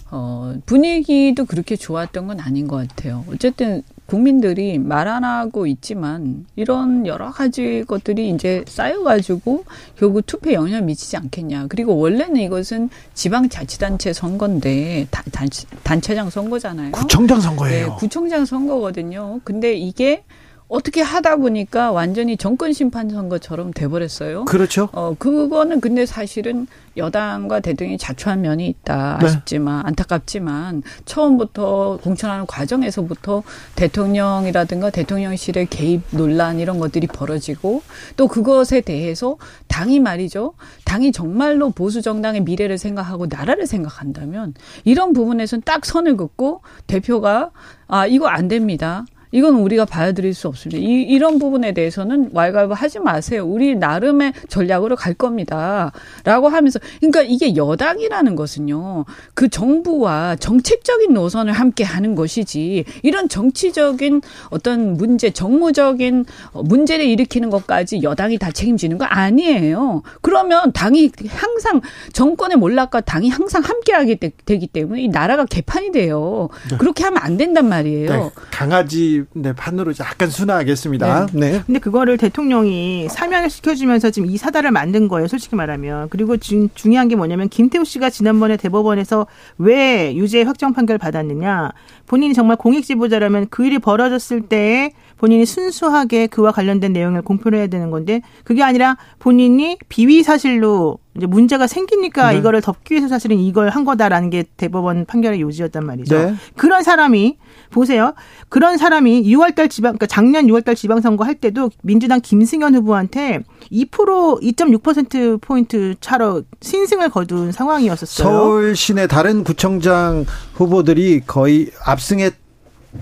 [0.09, 3.23] 어 분위기도 그렇게 좋았던 건 아닌 것 같아요.
[3.31, 9.63] 어쨌든 국민들이 말 안 하고 있지만 이런 여러 가지 것들이 이제 쌓여가지고
[9.97, 11.65] 결국 투표에 영향을 미치지 않겠냐.
[11.67, 15.49] 그리고 원래는 이것은 지방자치단체 선거인데 단,
[15.83, 16.91] 단, 체장 선거잖아요.
[16.91, 17.87] 구청장 선거예요.
[17.87, 19.39] 네, 구청장 선거거든요.
[19.43, 20.23] 근데 이게
[20.69, 24.45] 어떻게 하다 보니까 완전히 정권 심판 선거처럼 돼버렸어요.
[24.45, 24.87] 그렇죠.
[24.91, 29.25] 어 그거는 근데 사실은 여당과 대통령이 자초한 면이 있다 네.
[29.25, 29.87] 아쉽지만 네.
[29.87, 33.41] 안타깝지만 처음부터 공천하는 과정에서부터
[33.75, 37.81] 대통령이라든가 대통령실의 개입 논란 이런 것들이 벌어지고
[38.15, 40.53] 또 그것에 대해서 당이 말이죠.
[40.85, 44.53] 당이 정말로 보수 정당의 미래를 생각하고 나라를 생각한다면
[44.83, 47.49] 이런 부분에서는 딱 선을 긋고 대표가
[47.87, 49.05] 아 이거 안 됩니다.
[49.31, 50.79] 이건 우리가 봐드릴 수 없습니다.
[50.79, 53.45] 이, 이런 부분에 대해서는 왈가왈부 하지 마세요.
[53.45, 55.91] 우리 나름의 전략으로 갈 겁니다.
[56.23, 64.21] 라고 하면서, 그러니까 이게 여당이라는 것은요, 그 정부와 정책적인 노선을 함께 하는 것이지, 이런 정치적인
[64.49, 70.03] 어떤 문제, 정무적인 문제를 일으키는 것까지 여당이 다 책임지는 거 아니에요.
[70.21, 71.81] 그러면 당이 항상,
[72.13, 76.49] 정권의 몰락과 당이 항상 함께 하게 되 기 때문에 이 나라가 개판이 돼요.
[76.69, 76.77] 네.
[76.77, 78.09] 그렇게 하면 안 된단 말이에요.
[78.09, 78.29] 네.
[78.51, 81.27] 강아지 네, 판으로 약간 순화하겠습니다.
[81.33, 81.51] 네.
[81.51, 81.63] 네.
[81.65, 85.27] 근데 그거를 대통령이 사면을 시켜주면서 지금 이 사달을 만든 거예요.
[85.27, 86.09] 솔직히 말하면.
[86.09, 91.71] 그리고 지금 중요한 게 뭐냐면 김태우 씨가 지난번에 대법원에서 왜 유죄 확정 판결을 받았느냐.
[92.07, 97.67] 본인이 정말 공익 지보자라면 그 일이 벌어졌을 때 본인이 순수하게 그와 관련된 내용을 공표를 해야
[97.67, 102.37] 되는 건데 그게 아니라 본인이 비위 사실로 이제 문제가 생기니까 네.
[102.37, 106.17] 이거를 덮기 위해서 사실은 이걸 한 거다라는 게 대법원 판결의 요지였단 말이죠.
[106.17, 106.35] 네.
[106.55, 107.37] 그런 사람이
[107.69, 108.13] 보세요.
[108.47, 113.41] 그런 사람이 6월달 지방, 그러니까 작년 6월달 지방선거 할 때도 민주당 김승현 후보한테
[113.71, 118.27] 2% 2.6% 포인트 차로 신승을 거둔 상황이었었어요.
[118.27, 122.48] 서울 시내 다른 구청장 후보들이 거의 압승했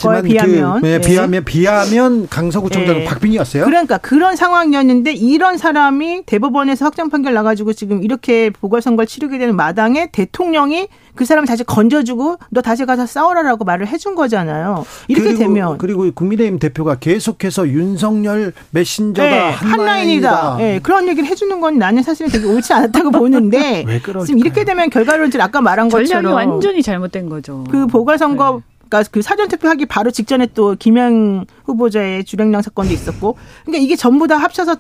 [0.02, 1.00] 거에 비하면 그, 네, 예.
[1.00, 3.04] 비하면 비하면 강서구청장 예.
[3.06, 3.64] 박빙이었어요.
[3.64, 10.10] 그러니까 그런 상황이었는데 이런 사람이 대법원에서 확정 판결 나가지고 지금 이렇게 보궐선거를 치르게 되는 마당에
[10.12, 14.86] 대통령이 그 사람을 다시 건져주고 너 다시 가서 싸워라라고 말을 해준 거잖아요.
[15.08, 20.30] 이렇게 그리고, 되면 그리고 국민의힘 대표가 계속해서 윤석열 메신저다 네, 한라인이다.
[20.32, 20.58] 한라인이다.
[20.60, 23.86] 예, 그런 얘기를 해주는 건 나는 사실은 되게 옳지 않았다고 보는데?
[24.26, 27.64] 지금 이렇게 되면 결과론적으로 아까 말한 전략이 것처럼 완전히 잘못된 거죠.
[27.72, 33.84] 그 보궐선거 그러니까 그 사전 투표하기 바로 직전에 또 김영 후보자의 주랭랑 사건도 있었고 그러니까
[33.84, 34.78] 이게 전부 다 합쳐서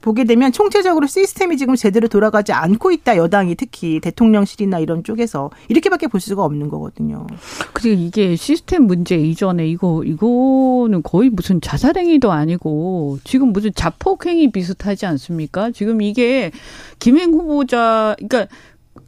[0.00, 6.06] 보게 되면 총체적으로 시스템이 지금 제대로 돌아가지 않고 있다 여당이 특히 대통령실이나 이런 쪽에서 이렇게밖에
[6.06, 7.26] 볼 수가 없는 거거든요.
[7.72, 15.06] 그리고 이게 시스템 문제 이전에 이거 이거는 거의 무슨 자살행위도 아니고 지금 무슨 자폭행위 비슷하지
[15.06, 15.70] 않습니까?
[15.70, 16.50] 지금 이게
[16.98, 18.52] 김행 후보자 그러니까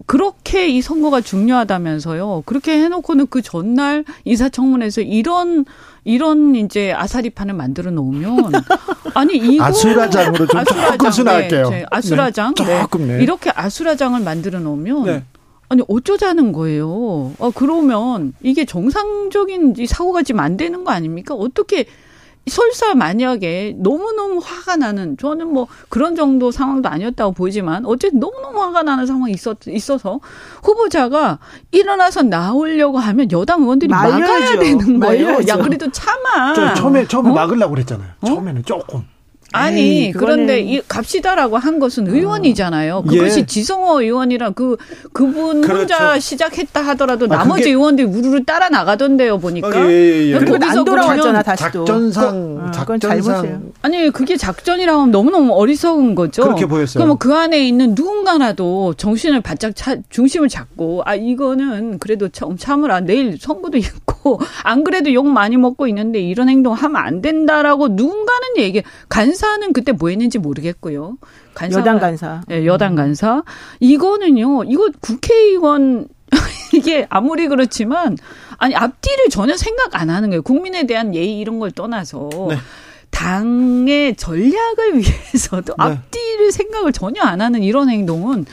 [0.07, 2.43] 그렇게 이 선거가 중요하다면서요.
[2.47, 5.65] 그렇게 해놓고는 그 전날 인사청문회에서 이런
[6.05, 8.53] 이런 이제 아사리판을 만들어 놓으면
[9.15, 11.71] 아니 이거 아수라장으로 좀 조금 순화할게요.
[11.71, 13.23] 네, 아수라장 네, 조금, 네.
[13.23, 15.25] 이렇게 아수라장을 만들어 놓으면 네.
[15.69, 17.33] 아니 어쩌자는 거예요.
[17.39, 21.35] 아 그러면 이게 정상적인 이 사고가 지금 안 되는 거 아닙니까?
[21.35, 21.87] 어떻게
[22.47, 28.83] 설사 만약에 너무너무 화가 나는 저는 뭐 그런 정도 상황도 아니었다고 보이지만 어쨌든 너무너무 화가
[28.83, 30.19] 나는 상황이 있었, 있어서
[30.63, 31.39] 후보자가
[31.71, 34.59] 일어나서 나오려고 하면 여당 의원들이 막아야 말려야죠.
[34.59, 35.27] 되는 거예요.
[35.27, 35.49] 말려야죠.
[35.49, 36.55] 야 그래도 참아.
[36.55, 37.33] 저 처음에 처음에 어?
[37.33, 38.11] 막으려고 그랬잖아요.
[38.27, 39.05] 처음에는 조금.
[39.53, 43.03] 아니 에이, 그런데 이 갑시다라고 한 것은 의원이잖아요.
[43.09, 43.47] 그것이 예.
[43.47, 44.77] 지성호 의원이랑 그
[45.13, 46.21] 그분 혼자 그렇죠.
[46.21, 49.69] 시작했다 하더라도 아, 나머지 그게- 의원들이 우르르 따라 나가던데요 보니까.
[49.69, 50.39] 아, 예, 예, 예.
[50.39, 51.85] 그리고 안 돌아왔잖아 그러면 다시 또.
[51.85, 52.99] 작전상 어, 잘 보세요.
[53.01, 56.43] 작전상 아니 그게 작전이라고 하면 너무 너무 어리석은 거죠.
[56.43, 57.03] 그렇게 보였어요.
[57.05, 63.01] 그럼 그 안에 있는 누군가라도 정신을 바짝 차, 중심을 잡고 아 이거는 그래도 참 참으라
[63.01, 68.49] 내일 선거도 있고 안 그래도 욕 많이 먹고 있는데 이런 행동 하면 안 된다라고 누군가는
[68.59, 71.19] 얘기 간 사는 그때 뭐 했는지 모르겠고요.
[71.55, 72.43] 간사가- 여당 간사.
[72.53, 73.43] 예, 여당 간사.
[73.81, 76.07] 이거는요, 이거 국회의원,
[76.73, 78.17] 이게 아무리 그렇지만,
[78.59, 80.43] 아니, 앞뒤를 전혀 생각 안 하는 거예요.
[80.43, 82.31] 국민에 대한 예의 이런 걸 떠나서.
[82.51, 82.57] 네.
[83.11, 85.85] 당의 전략을 위해서도 네.
[85.85, 88.47] 앞뒤를 생각을 전혀 안 하는 이런 행동은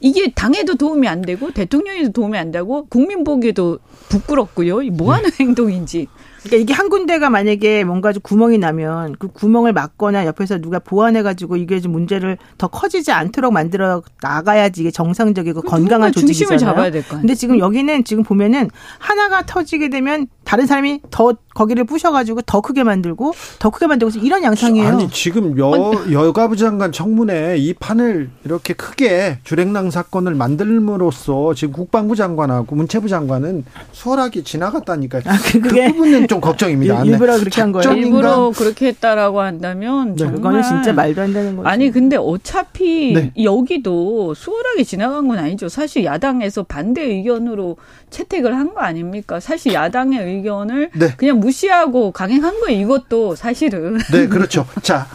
[0.00, 3.78] 이게 당에도 도움이 안 되고 대통령에도 도움이 안 되고 국민 보기에도
[4.10, 4.82] 부끄럽고요.
[4.82, 5.36] 이뭐 하는 네.
[5.40, 6.06] 행동인지.
[6.44, 11.56] 그러니까 이게 한 군데가 만약에 뭔가 좀 구멍이 나면 그 구멍을 막거나 옆에서 누가 보완해가지고
[11.56, 16.74] 이게 좀 문제를 더 커지지 않도록 만들어 나가야지 이게 정상적이고 건강한 누군가 중심을 조직이잖아요.
[16.76, 17.20] 잡아야 될 거 아니에요.
[17.22, 18.68] 근데 지금 여기는 지금 보면은
[18.98, 24.18] 하나가 터지게 되면 다른 사람이 더 거기를 부셔가지고 더 크게 만들고 더 크게 만들고.
[24.18, 24.88] 이런 양상이에요.
[24.88, 32.14] 아니 지금 여 여가부 장관 청문회 이 판을 이렇게 크게 주랭랑 사건을 만들므로써 지금 국방부
[32.16, 35.22] 장관하고 문체부 장관은 수월하게 지나갔다니까요.
[35.52, 37.04] 그- 그 부분은 좀 걱정입니다.
[37.04, 37.92] 일- 일부러 그렇게 한 거예요?
[37.92, 40.16] 일부러 그렇게 했다라고 한다면 네.
[40.16, 41.68] 정말 그거는 진짜 말도 안 되는 거죠.
[41.68, 43.32] 아니 근데 어차피 네.
[43.42, 45.68] 여기도 수월하게 지나간 건 아니죠.
[45.68, 47.76] 사실 야당에서 반대 의견으로
[48.10, 49.38] 채택을 한 거 아닙니까?
[49.38, 51.14] 사실 야당의 의견을 네.
[51.16, 52.80] 그냥 무시하고 강행한 거예요.
[52.80, 53.98] 이것도 사실은.
[54.10, 54.66] 네, 그렇죠.
[54.82, 55.06] 자,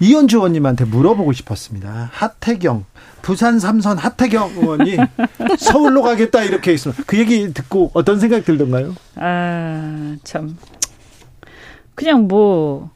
[0.00, 2.10] 이현주 의원님한테 물어보고 싶었습니다.
[2.12, 2.84] 하태경,
[3.22, 4.96] 부산 삼선 하태경 의원이
[5.58, 8.94] 서울로 가겠다 이렇게 있으면 그 얘기 듣고 어떤 생각 들던가요?
[9.16, 10.56] 아 참.
[11.94, 12.90] 그냥 뭐.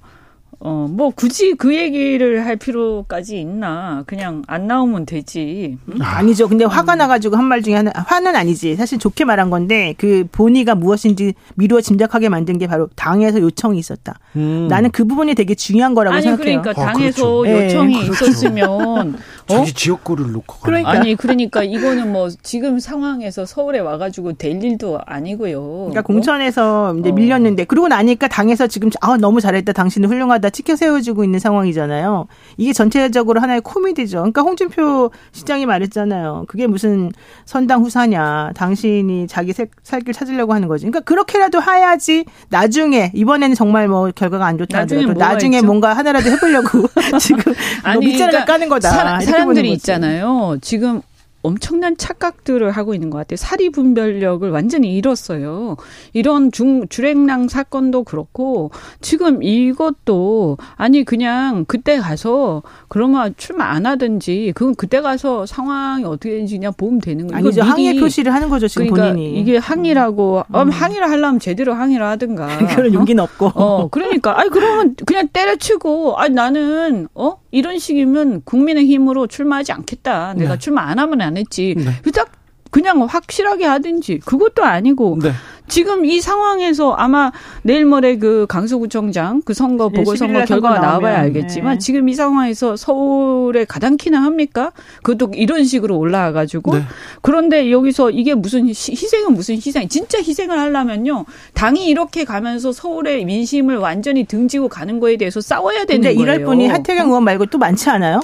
[0.65, 4.05] 어, 뭐, 굳이 그 얘기를 할 필요까지 있나.
[4.07, 5.77] 그냥 안 나오면 되지.
[5.89, 5.99] 음?
[6.01, 6.49] 아니죠.
[6.49, 8.77] 근데 화가 나가지고 한 말 중에 하나, 화는 아니지.
[8.77, 14.21] 사실 좋게 말한 건데, 그 본의가 무엇인지 미루어 짐작하게 만든 게 바로 당에서 요청이 있었다.
[14.37, 14.69] 음.
[14.69, 16.63] 나는 그 부분이 되게 중요한 거라고 아니, 생각해요.
[16.63, 17.65] 그러니까 아, 당에서 그렇죠.
[17.65, 18.25] 요청이 예, 그렇죠.
[18.27, 18.71] 있었으면,
[19.51, 19.55] 어?
[19.57, 20.91] 자기 지역구를 놓고 그러니까.
[20.93, 25.61] 아니 그러니까 이거는 뭐 지금 상황에서 서울에 와가지고 될 일도 아니고요.
[25.91, 27.13] 그러니까 공천에서 이제 어.
[27.13, 32.27] 밀렸는데 그러고 나니까 당에서 지금 아 너무 잘했다 당신은 훌륭하다 치켜 세워주고 있는 상황이잖아요.
[32.57, 34.19] 이게 전체적으로 하나의 코미디죠.
[34.19, 36.45] 그러니까 홍준표 시장이 말했잖아요.
[36.49, 37.11] 그게 무슨
[37.45, 38.53] 선당 후사냐.
[38.55, 40.85] 당신이 자기 살, 살길 찾으려고 하는 거지.
[40.85, 45.67] 그러니까 그렇게라도 해야지 나중에 이번에는 정말 뭐 결과가 안 좋다 나중에 하더라도 나중에 있죠?
[45.67, 46.87] 뭔가 하나라도 해보려고
[47.19, 49.21] 지금 뭐 밑자락을 까는 거다.
[49.21, 49.63] 사, 거지.
[49.69, 50.59] 있잖아요.
[50.61, 51.03] 지금
[51.43, 53.37] 엄청난 착각들을 하고 있는 것 같아요.
[53.37, 55.77] 사리 분별력을 완전히 잃었어요.
[56.13, 58.71] 이런 중 주랭랑 사건도 그렇고
[59.01, 66.31] 지금 이것도 아니 그냥 그때 가서 그러면 출마 안 하든지 그건 그때 가서 상황이 어떻게
[66.31, 67.39] 되는지 그냥 보면 되는 거예요.
[67.39, 67.63] 아니죠.
[67.63, 69.39] 항의 표시를 하는 거죠 지금 그러니까 본인이.
[69.41, 70.71] 이게 항의라고 음.
[70.71, 72.59] 항의를 하려면 제대로 항의를 하든가.
[72.77, 73.53] 그런 용기는 없고.
[73.55, 77.42] 어, 그러니까, 아니, 그러면 그냥 때려치고, 아니, 나는, 어?
[77.53, 80.35] 이런 식이면 국민의힘으로 출마하지 않겠다.
[80.35, 80.59] 내가 네.
[80.59, 81.75] 출마 안 하면 안 했지.
[81.77, 82.11] 네.
[82.13, 82.33] 딱
[82.73, 85.31] 그냥 확실하게 하든지 그것도 아니고 네.
[85.69, 87.31] 지금 이 상황에서 아마
[87.63, 91.79] 내일 모레 그 강서구청장 그 선거 네, 보궐선거 11일 결과가 선거 나와봐야 알겠지만 네.
[91.79, 94.73] 지금 이 상황에서 서울에 가당키나 합니까?
[95.03, 96.83] 그것도 이런 식으로 올라와가지고 네.
[97.21, 99.87] 그런데 여기서 이게 무슨 희- 희생은 무슨 희생?
[99.89, 106.01] 진짜 희생을 하려면요 당이 이렇게 가면서 서울의 민심을 완전히 등지고 가는 거에 대해서 싸워야 되는
[106.03, 106.23] 근데 거예요.
[106.23, 108.21] 이럴 분이 하태경 의원 말고 또 많지 않아요?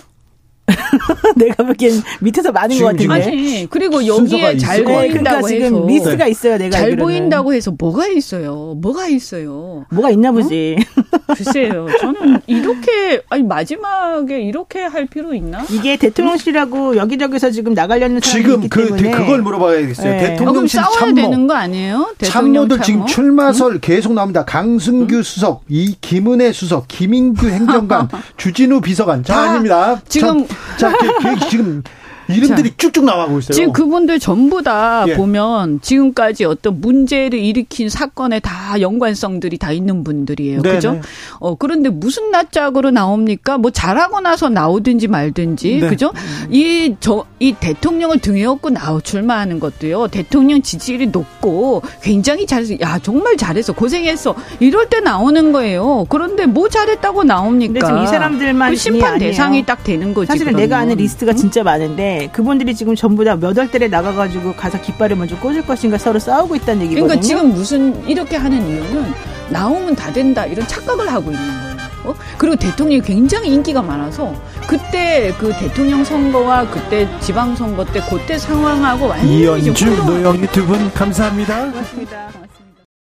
[1.36, 3.14] 내가 보기엔 밑에서 많은 지금, 것 같은데.
[3.14, 4.78] 아니 그리고 여기에 잘.
[4.78, 6.58] 네, 그러니까 보인다고 지금 해서 리스트가 있어요.
[6.58, 7.04] 내가 잘 알기로는.
[7.04, 8.74] 보인다고 해서 뭐가 있어요?
[8.80, 9.84] 뭐가 있어요?
[9.90, 10.76] 뭐가 있나 보지.
[11.36, 11.86] 글쎄요.
[12.00, 15.64] 저는 이렇게 아니 마지막에 이렇게 할 필요 있나?
[15.70, 20.10] 이게 대통령실하고 여기저기서 지금 나가려는 사람이 지금 있기 그 때문에 그걸 물어봐야겠어요.
[20.10, 20.16] 네.
[20.16, 22.14] 어, 대통령실 싸워야 참모 되는 거 아니에요?
[22.18, 23.06] 대통령 참모들 지금 참모?
[23.06, 24.44] 출마설 계속 나옵니다.
[24.44, 29.22] 강승규 수석, 이 김은혜 수석, 김인규 행정관, 주진우 비서관.
[29.24, 30.00] 자, 다 아닙니다.
[30.08, 30.46] 지금-
[30.77, 31.82] 자, 자, 그- 그- 지금
[32.28, 33.54] 이름들이 쭉쭉 나가고 있어요.
[33.54, 35.14] 지금 그분들 전부 다 예.
[35.14, 40.62] 보면 지금까지 어떤 문제를 일으킨 사건에 다 연관성들이 다 있는 분들이에요.
[40.62, 40.92] 네, 그죠?
[40.92, 41.00] 네.
[41.40, 43.58] 어, 그런데 무슨 낯짝으로 나옵니까?
[43.58, 45.80] 뭐 잘하고 나서 나오든지 말든지.
[45.80, 45.88] 네.
[45.88, 46.12] 그죠?
[46.50, 50.08] 이, 저, 이 대통령을 등에 업고 나오 출마하는 것도요.
[50.08, 52.74] 대통령 지지율이 높고 굉장히 잘했어.
[52.80, 53.72] 야, 정말 잘했어.
[53.72, 54.34] 고생했어.
[54.60, 56.06] 이럴 때 나오는 거예요.
[56.08, 57.72] 그런데 뭐 잘했다고 나옵니까?
[57.72, 59.18] 근데 지금 이 사람들만 그 심판.
[59.18, 60.26] 대상이 딱 되는 거지.
[60.26, 60.68] 사실은 그러면.
[60.68, 65.36] 내가 아는 리스트가 진짜 많은데 그분들이 지금 전부 다 몇 월달에 나가가지고 가서 깃발을 먼저
[65.38, 67.06] 꽂을 것인가 서로 싸우고 있다는 얘기거든요.
[67.06, 69.12] 그러니까 지금 무슨 이렇게 하는 이유는
[69.50, 71.68] 나오면 다 된다 이런 착각을 하고 있는 거예요.
[72.04, 72.14] 어?
[72.36, 74.34] 그리고 대통령이 굉장히 인기가 많아서
[74.66, 81.70] 그때 그 대통령 선거와 그때 지방 선거 때 그때 상황하고 완전히 이연주, 노영희 두분 감사합니다.
[81.70, 82.47] 고맙습니다.